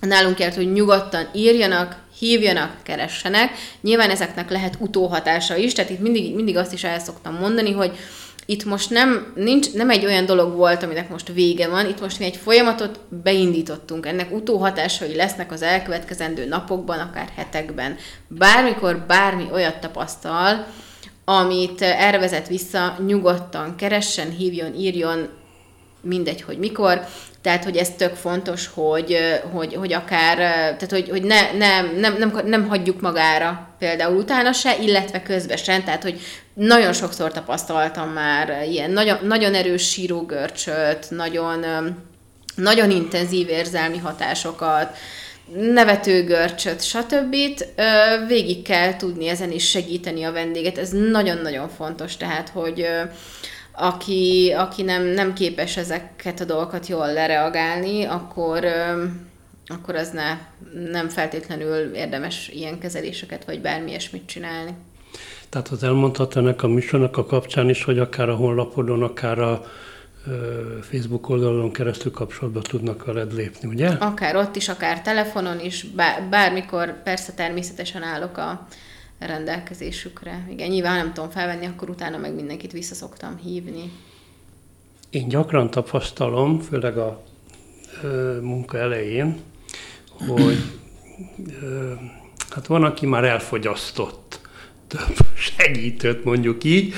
nálunk 0.00 0.38
járt, 0.38 0.54
hogy 0.54 0.72
nyugodtan 0.72 1.28
írjanak, 1.34 2.04
hívjanak, 2.18 2.76
keressenek. 2.82 3.50
Nyilván 3.80 4.10
ezeknek 4.10 4.50
lehet 4.50 4.76
utóhatása 4.78 5.56
is, 5.56 5.72
tehát 5.72 5.90
itt 5.90 6.00
mindig, 6.00 6.34
mindig 6.34 6.56
azt 6.56 6.72
is 6.72 6.84
el 6.84 6.98
szoktam 6.98 7.34
mondani, 7.34 7.72
hogy 7.72 7.92
itt 8.46 8.64
most 8.64 8.90
nem, 8.90 9.32
nincs, 9.34 9.72
nem 9.72 9.90
egy 9.90 10.04
olyan 10.04 10.26
dolog 10.26 10.56
volt, 10.56 10.82
aminek 10.82 11.08
most 11.08 11.32
vége 11.32 11.68
van, 11.68 11.86
itt 11.86 12.00
most 12.00 12.18
mi 12.18 12.24
egy 12.24 12.36
folyamatot 12.36 13.00
beindítottunk, 13.08 14.06
ennek 14.06 14.32
utóhatásai 14.32 15.14
lesznek 15.14 15.52
az 15.52 15.62
elkövetkezendő 15.62 16.44
napokban, 16.44 16.98
akár 16.98 17.28
hetekben. 17.36 17.96
Bármikor 18.28 19.04
bármi 19.06 19.44
olyat 19.52 19.80
tapasztal, 19.80 20.66
amit 21.24 21.82
erre 21.82 22.42
vissza, 22.48 22.96
nyugodtan 23.06 23.76
keressen, 23.76 24.30
hívjon, 24.30 24.74
írjon, 24.74 25.28
mindegy, 26.00 26.42
hogy 26.42 26.58
mikor, 26.58 27.00
tehát, 27.42 27.64
hogy 27.64 27.76
ez 27.76 27.90
tök 27.90 28.14
fontos, 28.14 28.70
hogy, 28.74 29.16
hogy, 29.52 29.74
hogy 29.74 29.92
akár, 29.92 30.36
tehát, 30.36 30.90
hogy, 30.90 31.08
hogy 31.08 31.22
ne, 31.22 31.52
nem, 31.52 31.96
nem, 31.96 32.16
nem, 32.18 32.40
nem 32.44 32.68
hagyjuk 32.68 33.00
magára 33.00 33.68
például 33.78 34.16
utána 34.16 34.52
se, 34.52 34.76
illetve 34.78 35.22
közben 35.22 35.56
sem, 35.56 35.84
tehát, 35.84 36.02
hogy 36.02 36.20
nagyon 36.56 36.92
sokszor 36.92 37.32
tapasztaltam 37.32 38.08
már 38.08 38.62
ilyen 38.68 38.90
nagyon, 38.90 39.18
nagyon 39.22 39.54
erős 39.54 39.88
sírógörcsöt, 39.88 41.06
nagyon, 41.10 41.64
nagyon 42.54 42.90
intenzív 42.90 43.48
érzelmi 43.48 43.98
hatásokat, 43.98 44.96
nevetőgörcsöt, 45.54 46.82
stb. 46.82 47.36
Végig 48.28 48.62
kell 48.62 48.96
tudni 48.96 49.28
ezen 49.28 49.50
is 49.52 49.68
segíteni 49.68 50.22
a 50.24 50.32
vendéget. 50.32 50.78
Ez 50.78 50.90
nagyon-nagyon 50.90 51.68
fontos, 51.68 52.16
tehát, 52.16 52.48
hogy 52.48 52.86
aki, 53.72 54.54
aki 54.56 54.82
nem, 54.82 55.02
nem 55.02 55.32
képes 55.32 55.76
ezeket 55.76 56.40
a 56.40 56.44
dolgokat 56.44 56.86
jól 56.86 57.12
lereagálni, 57.12 58.04
akkor, 58.04 58.64
akkor 59.66 59.94
az 59.94 60.10
ne, 60.10 60.38
nem 60.90 61.08
feltétlenül 61.08 61.94
érdemes 61.94 62.48
ilyen 62.48 62.78
kezeléseket, 62.78 63.44
vagy 63.44 63.60
bármi 63.60 63.90
ilyesmit 63.90 64.26
csinálni. 64.26 64.74
Tehát 65.56 65.70
az 65.70 65.82
elmondhat 65.82 66.36
ennek 66.36 66.62
a 66.62 66.68
műsornak 66.68 67.16
a 67.16 67.26
kapcsán 67.26 67.68
is, 67.68 67.84
hogy 67.84 67.98
akár 67.98 68.28
a 68.28 68.34
honlapodon, 68.34 69.02
akár 69.02 69.38
a 69.38 69.62
Facebook 70.80 71.28
oldalon 71.28 71.72
keresztül 71.72 72.10
kapcsolatba 72.10 72.60
tudnak 72.60 73.04
veled 73.04 73.34
lépni, 73.34 73.68
ugye? 73.68 73.88
Akár 73.88 74.36
ott 74.36 74.56
is, 74.56 74.68
akár 74.68 75.02
telefonon 75.02 75.60
is, 75.60 75.86
bármikor 76.30 77.02
persze 77.02 77.32
természetesen 77.32 78.02
állok 78.02 78.36
a 78.36 78.66
rendelkezésükre. 79.18 80.46
Igen, 80.50 80.68
nyilván 80.68 80.96
nem 80.96 81.12
tudom 81.12 81.30
felvenni, 81.30 81.66
akkor 81.66 81.90
utána 81.90 82.18
meg 82.18 82.34
mindenkit 82.34 82.72
vissza 82.72 82.94
szoktam 82.94 83.36
hívni. 83.36 83.92
Én 85.10 85.28
gyakran 85.28 85.70
tapasztalom, 85.70 86.60
főleg 86.60 86.98
a 86.98 87.22
ö, 88.02 88.38
munka 88.40 88.78
elején, 88.78 89.40
hogy 90.26 90.58
ö, 91.62 91.92
hát 92.50 92.66
van, 92.66 92.84
aki 92.84 93.06
már 93.06 93.24
elfogyasztott 93.24 94.44
több 94.88 95.16
segítőt, 95.34 96.24
mondjuk 96.24 96.64
így. 96.64 96.94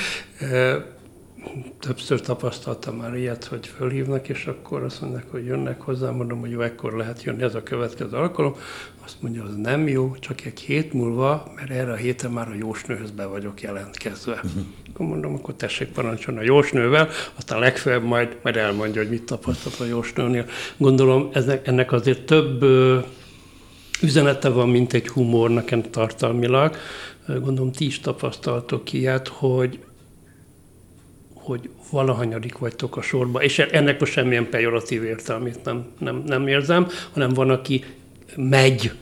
Többször 1.81 2.21
tapasztaltam 2.21 2.97
már 2.97 3.17
ilyet, 3.17 3.45
hogy 3.45 3.67
fölhívnak, 3.67 4.29
és 4.29 4.47
akkor 4.47 4.83
azt 4.83 5.01
mondják, 5.01 5.31
hogy 5.31 5.45
jönnek 5.45 5.81
hozzá, 5.81 6.11
mondom, 6.11 6.41
hogy 6.41 6.51
jó, 6.51 6.61
ekkor 6.61 6.93
lehet 6.93 7.23
jönni, 7.23 7.43
ez 7.43 7.55
a 7.55 7.63
következő 7.63 8.17
alkalom. 8.17 8.57
Azt 9.05 9.23
mondja, 9.23 9.43
az 9.43 9.57
nem 9.57 9.89
jó, 9.89 10.17
csak 10.21 10.45
egy 10.45 10.61
hét 10.61 10.93
múlva, 10.93 11.53
mert 11.57 11.71
erre 11.71 11.93
a 11.93 11.97
héten 11.97 12.31
már 12.31 12.49
a 12.49 12.55
jósnőhöz 12.55 13.11
be 13.11 13.27
vagyok 13.27 13.63
jelentkezve. 13.63 14.33
Uh-huh. 14.33 14.63
Akkor 14.93 15.07
mondom, 15.07 15.35
akkor 15.35 15.55
tessék 15.55 15.89
parancsolni 15.89 16.41
a 16.41 16.43
jósnővel, 16.43 17.09
aztán 17.35 17.59
legfeljebb 17.59 18.05
majd, 18.05 18.37
majd 18.43 18.57
elmondja, 18.57 19.01
hogy 19.01 19.11
mit 19.11 19.23
tapasztalt 19.23 19.81
a 19.81 19.85
jósnőnél. 19.85 20.47
Gondolom, 20.77 21.31
ennek, 21.63 21.93
azért 21.93 22.23
több 22.23 22.65
üzenete 24.03 24.49
van, 24.49 24.69
mint 24.69 24.93
egy 24.93 25.09
humor 25.09 25.51
nekem 25.51 25.83
tartalmilag 25.83 26.77
gondolom 27.37 27.73
ti 27.73 27.87
is 27.87 28.01
tapasztaltok 28.01 28.93
ilyet, 28.93 29.29
hogy, 29.29 29.79
hogy 31.35 31.71
valahanyadik 31.91 32.59
vagytok 32.59 32.97
a 32.97 33.03
sorba, 33.03 33.43
és 33.43 33.59
ennek 33.59 34.01
most 34.01 34.13
semmilyen 34.13 34.51
pejoratív 34.51 35.05
értelmét 35.05 35.65
nem, 35.65 35.87
nem, 35.99 36.23
nem 36.27 36.47
érzem, 36.47 36.87
hanem 37.13 37.31
van, 37.31 37.51
aki 37.51 37.85
megy 38.37 38.93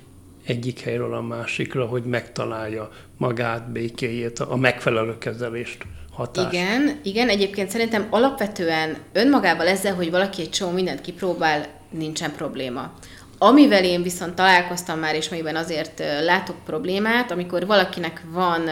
egyik 0.45 0.81
helyről 0.81 1.15
a 1.15 1.21
másikra, 1.21 1.87
hogy 1.87 2.03
megtalálja 2.03 2.91
magát, 3.17 3.71
békéjét, 3.71 4.39
a 4.39 4.57
megfelelő 4.57 5.19
kezelést. 5.19 5.87
Hatást. 6.13 6.53
Igen, 6.53 7.01
igen, 7.03 7.29
egyébként 7.29 7.71
szerintem 7.71 8.07
alapvetően 8.11 8.97
önmagával 9.13 9.67
ezzel, 9.67 9.95
hogy 9.95 10.11
valaki 10.11 10.43
egy 10.43 10.51
csomó 10.51 10.73
mindent 10.73 11.01
kipróbál, 11.01 11.67
nincsen 11.91 12.33
probléma. 12.33 12.93
Amivel 13.39 13.85
én 13.85 14.03
viszont 14.03 14.35
találkoztam 14.35 14.99
már, 14.99 15.15
és 15.15 15.29
amiben 15.29 15.57
azért 15.57 16.03
látok 16.25 16.57
problémát, 16.65 17.31
amikor 17.31 17.67
valakinek 17.67 18.23
van 18.33 18.71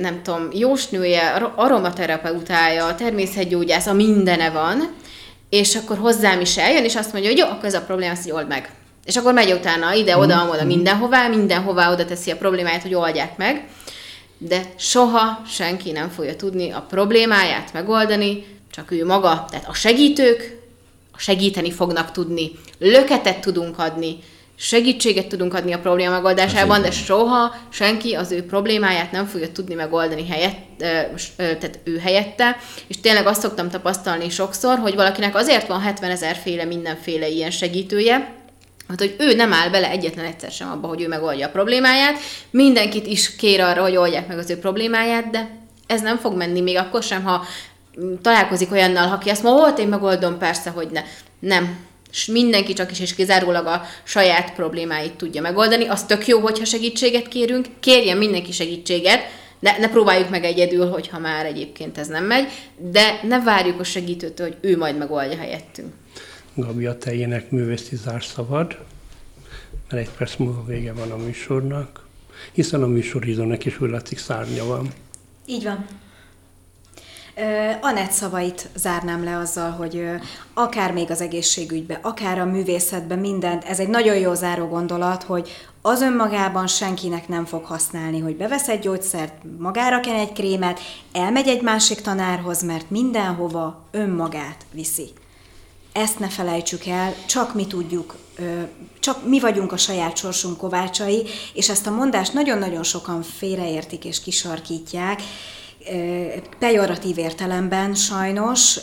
nem 0.00 0.22
tudom, 0.22 0.48
jósnője, 0.52 1.28
aromaterapeutája, 1.56 2.94
természetgyógyász, 2.94 3.86
a 3.86 3.92
mindene 3.92 4.50
van, 4.50 4.94
és 5.48 5.76
akkor 5.76 5.98
hozzám 5.98 6.40
is 6.40 6.56
eljön, 6.56 6.84
és 6.84 6.96
azt 6.96 7.12
mondja, 7.12 7.30
hogy 7.30 7.38
jó, 7.38 7.46
akkor 7.46 7.64
ez 7.64 7.74
a 7.74 7.82
probléma, 7.82 8.12
azt 8.12 8.30
old 8.30 8.48
meg. 8.48 8.70
És 9.04 9.16
akkor 9.16 9.32
megy 9.32 9.52
utána 9.52 9.92
ide-oda, 9.92 10.44
mm. 10.44 10.48
oda, 10.48 10.64
mindenhová, 10.64 11.28
mindenhová 11.28 11.92
oda 11.92 12.04
teszi 12.04 12.30
a 12.30 12.36
problémáját, 12.36 12.82
hogy 12.82 12.94
oldják 12.94 13.36
meg, 13.36 13.68
de 14.38 14.62
soha 14.76 15.42
senki 15.48 15.90
nem 15.90 16.08
fogja 16.08 16.36
tudni 16.36 16.70
a 16.70 16.84
problémáját 16.88 17.72
megoldani, 17.72 18.46
csak 18.70 18.90
ő 18.90 19.04
maga. 19.04 19.46
Tehát 19.50 19.68
a 19.68 19.74
segítők 19.74 20.65
segíteni 21.18 21.70
fognak 21.70 22.12
tudni, 22.12 22.50
löketet 22.78 23.40
tudunk 23.40 23.78
adni, 23.78 24.18
segítséget 24.58 25.26
tudunk 25.26 25.54
adni 25.54 25.72
a 25.72 25.78
probléma 25.78 26.10
megoldásában, 26.10 26.82
de 26.82 26.90
soha 26.90 27.54
senki 27.68 28.14
az 28.14 28.32
ő 28.32 28.44
problémáját 28.44 29.12
nem 29.12 29.26
fogja 29.26 29.52
tudni 29.52 29.74
megoldani 29.74 30.26
helyett, 30.26 30.76
tehát 31.36 31.80
ő 31.84 31.98
helyette. 31.98 32.56
És 32.86 33.00
tényleg 33.00 33.26
azt 33.26 33.40
szoktam 33.40 33.70
tapasztalni 33.70 34.28
sokszor, 34.28 34.78
hogy 34.78 34.94
valakinek 34.94 35.36
azért 35.36 35.66
van 35.66 35.80
70 35.80 36.10
ezer 36.10 36.36
féle 36.36 36.64
mindenféle 36.64 37.28
ilyen 37.28 37.50
segítője, 37.50 38.34
Hát, 38.88 38.98
hogy 38.98 39.14
ő 39.18 39.34
nem 39.34 39.52
áll 39.52 39.70
bele 39.70 39.90
egyetlen 39.90 40.24
egyszer 40.24 40.50
sem 40.50 40.70
abba, 40.70 40.88
hogy 40.88 41.02
ő 41.02 41.08
megoldja 41.08 41.46
a 41.46 41.50
problémáját, 41.50 42.18
mindenkit 42.50 43.06
is 43.06 43.36
kér 43.36 43.60
arra, 43.60 43.82
hogy 43.82 43.96
oldják 43.96 44.28
meg 44.28 44.38
az 44.38 44.50
ő 44.50 44.58
problémáját, 44.58 45.30
de 45.30 45.48
ez 45.86 46.00
nem 46.00 46.18
fog 46.18 46.36
menni 46.36 46.60
még 46.60 46.76
akkor 46.76 47.02
sem, 47.02 47.24
ha 47.24 47.44
találkozik 48.22 48.72
olyannal, 48.72 49.12
aki 49.12 49.28
azt 49.28 49.42
mondja, 49.42 49.62
volt, 49.62 49.78
én 49.78 49.88
megoldom, 49.88 50.38
persze, 50.38 50.70
hogy 50.70 50.88
ne. 50.92 51.02
Nem. 51.38 51.76
És 52.10 52.26
mindenki 52.26 52.72
csak 52.72 52.90
is 52.90 53.00
és 53.00 53.14
kizárólag 53.14 53.66
a 53.66 53.82
saját 54.04 54.54
problémáit 54.54 55.12
tudja 55.12 55.40
megoldani. 55.40 55.86
Az 55.86 56.04
tök 56.04 56.26
jó, 56.26 56.40
hogyha 56.40 56.64
segítséget 56.64 57.28
kérünk, 57.28 57.66
kérjen 57.80 58.16
mindenki 58.16 58.52
segítséget, 58.52 59.20
ne, 59.58 59.78
ne 59.78 59.88
próbáljuk 59.88 60.30
meg 60.30 60.44
egyedül, 60.44 60.88
hogyha 60.88 61.18
már 61.18 61.46
egyébként 61.46 61.98
ez 61.98 62.08
nem 62.08 62.24
megy, 62.24 62.48
de 62.76 63.20
ne 63.22 63.40
várjuk 63.40 63.80
a 63.80 63.84
segítőtől, 63.84 64.46
hogy 64.46 64.56
ő 64.60 64.76
majd 64.76 64.98
megoldja 64.98 65.38
helyettünk. 65.38 65.92
Gabi, 66.54 66.86
a 66.86 66.98
tejének 66.98 67.50
művészi 67.50 67.96
zárszavad, 67.96 68.78
mert 69.90 70.06
egy 70.06 70.14
perc 70.18 70.36
múlva 70.36 70.64
vége 70.64 70.92
van 70.92 71.10
a 71.10 71.16
műsornak, 71.16 72.06
hiszen 72.52 72.82
a 72.82 72.86
műsorizónak 72.86 73.64
is 73.64 73.80
úgy 73.80 73.90
látszik 73.90 74.18
szárnya 74.18 74.64
van. 74.64 74.88
Így 75.46 75.64
van. 75.64 75.86
Anett 77.80 78.10
szavait 78.10 78.68
zárnám 78.74 79.24
le 79.24 79.36
azzal, 79.36 79.70
hogy 79.70 80.08
akár 80.54 80.92
még 80.92 81.10
az 81.10 81.20
egészségügybe, 81.20 81.98
akár 82.02 82.38
a 82.38 82.44
művészetbe, 82.44 83.14
mindent, 83.14 83.64
ez 83.64 83.78
egy 83.78 83.88
nagyon 83.88 84.16
jó 84.16 84.34
záró 84.34 84.66
gondolat, 84.66 85.22
hogy 85.22 85.50
az 85.82 86.00
önmagában 86.00 86.66
senkinek 86.66 87.28
nem 87.28 87.44
fog 87.44 87.64
használni, 87.64 88.20
hogy 88.20 88.36
bevesz 88.36 88.68
egy 88.68 88.78
gyógyszert, 88.78 89.34
magára 89.58 90.00
ken 90.00 90.14
egy 90.14 90.32
krémet, 90.32 90.80
elmegy 91.12 91.48
egy 91.48 91.62
másik 91.62 92.00
tanárhoz, 92.00 92.62
mert 92.62 92.90
mindenhova 92.90 93.84
önmagát 93.90 94.66
viszi. 94.72 95.08
Ezt 95.92 96.18
ne 96.18 96.28
felejtsük 96.28 96.86
el, 96.86 97.14
csak 97.26 97.54
mi 97.54 97.66
tudjuk, 97.66 98.16
csak 99.00 99.28
mi 99.28 99.40
vagyunk 99.40 99.72
a 99.72 99.76
saját 99.76 100.16
sorsunk 100.16 100.56
kovácsai, 100.56 101.26
és 101.54 101.68
ezt 101.68 101.86
a 101.86 101.90
mondást 101.90 102.32
nagyon-nagyon 102.32 102.82
sokan 102.82 103.22
félreértik 103.22 104.04
és 104.04 104.20
kisarkítják, 104.20 105.20
pejoratív 106.58 107.18
értelemben 107.18 107.94
sajnos, 107.94 108.78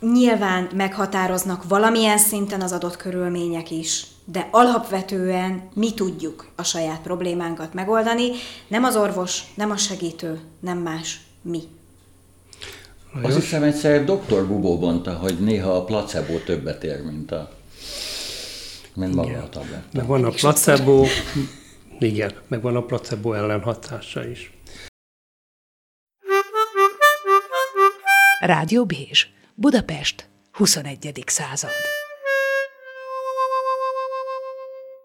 nyilván 0.00 0.68
meghatároznak 0.74 1.68
valamilyen 1.68 2.18
szinten 2.18 2.60
az 2.60 2.72
adott 2.72 2.96
körülmények 2.96 3.70
is, 3.70 4.06
de 4.24 4.48
alapvetően 4.50 5.68
mi 5.74 5.94
tudjuk 5.94 6.48
a 6.56 6.62
saját 6.62 7.00
problémánkat 7.00 7.74
megoldani, 7.74 8.30
nem 8.68 8.84
az 8.84 8.96
orvos, 8.96 9.42
nem 9.54 9.70
a 9.70 9.76
segítő, 9.76 10.40
nem 10.60 10.78
más, 10.78 11.20
mi. 11.42 11.60
Azt 13.22 13.34
hiszem 13.34 13.62
egyszer 13.62 14.04
dr. 14.04 14.46
Bubó 14.46 14.78
mondta, 14.78 15.12
hogy 15.12 15.38
néha 15.38 15.76
a 15.76 15.84
placebo 15.84 16.38
többet 16.38 16.84
ér, 16.84 17.02
mint 17.04 17.32
a 17.32 17.50
mint 18.94 19.14
maga 19.14 19.28
igen. 19.28 19.40
a 19.40 19.48
tabletta. 19.48 19.86
Meg 19.92 20.06
van 20.06 20.24
a 20.24 20.30
placebo, 20.30 21.04
igen, 21.98 22.32
meg 22.48 22.62
van 22.62 22.76
a 22.76 22.82
placebo 22.82 23.32
ellenhatása 23.32 24.26
is. 24.26 24.52
Rádió 28.40 28.86
Bézs, 28.86 29.28
Budapest, 29.54 30.28
21. 30.52 31.22
század. 31.26 31.70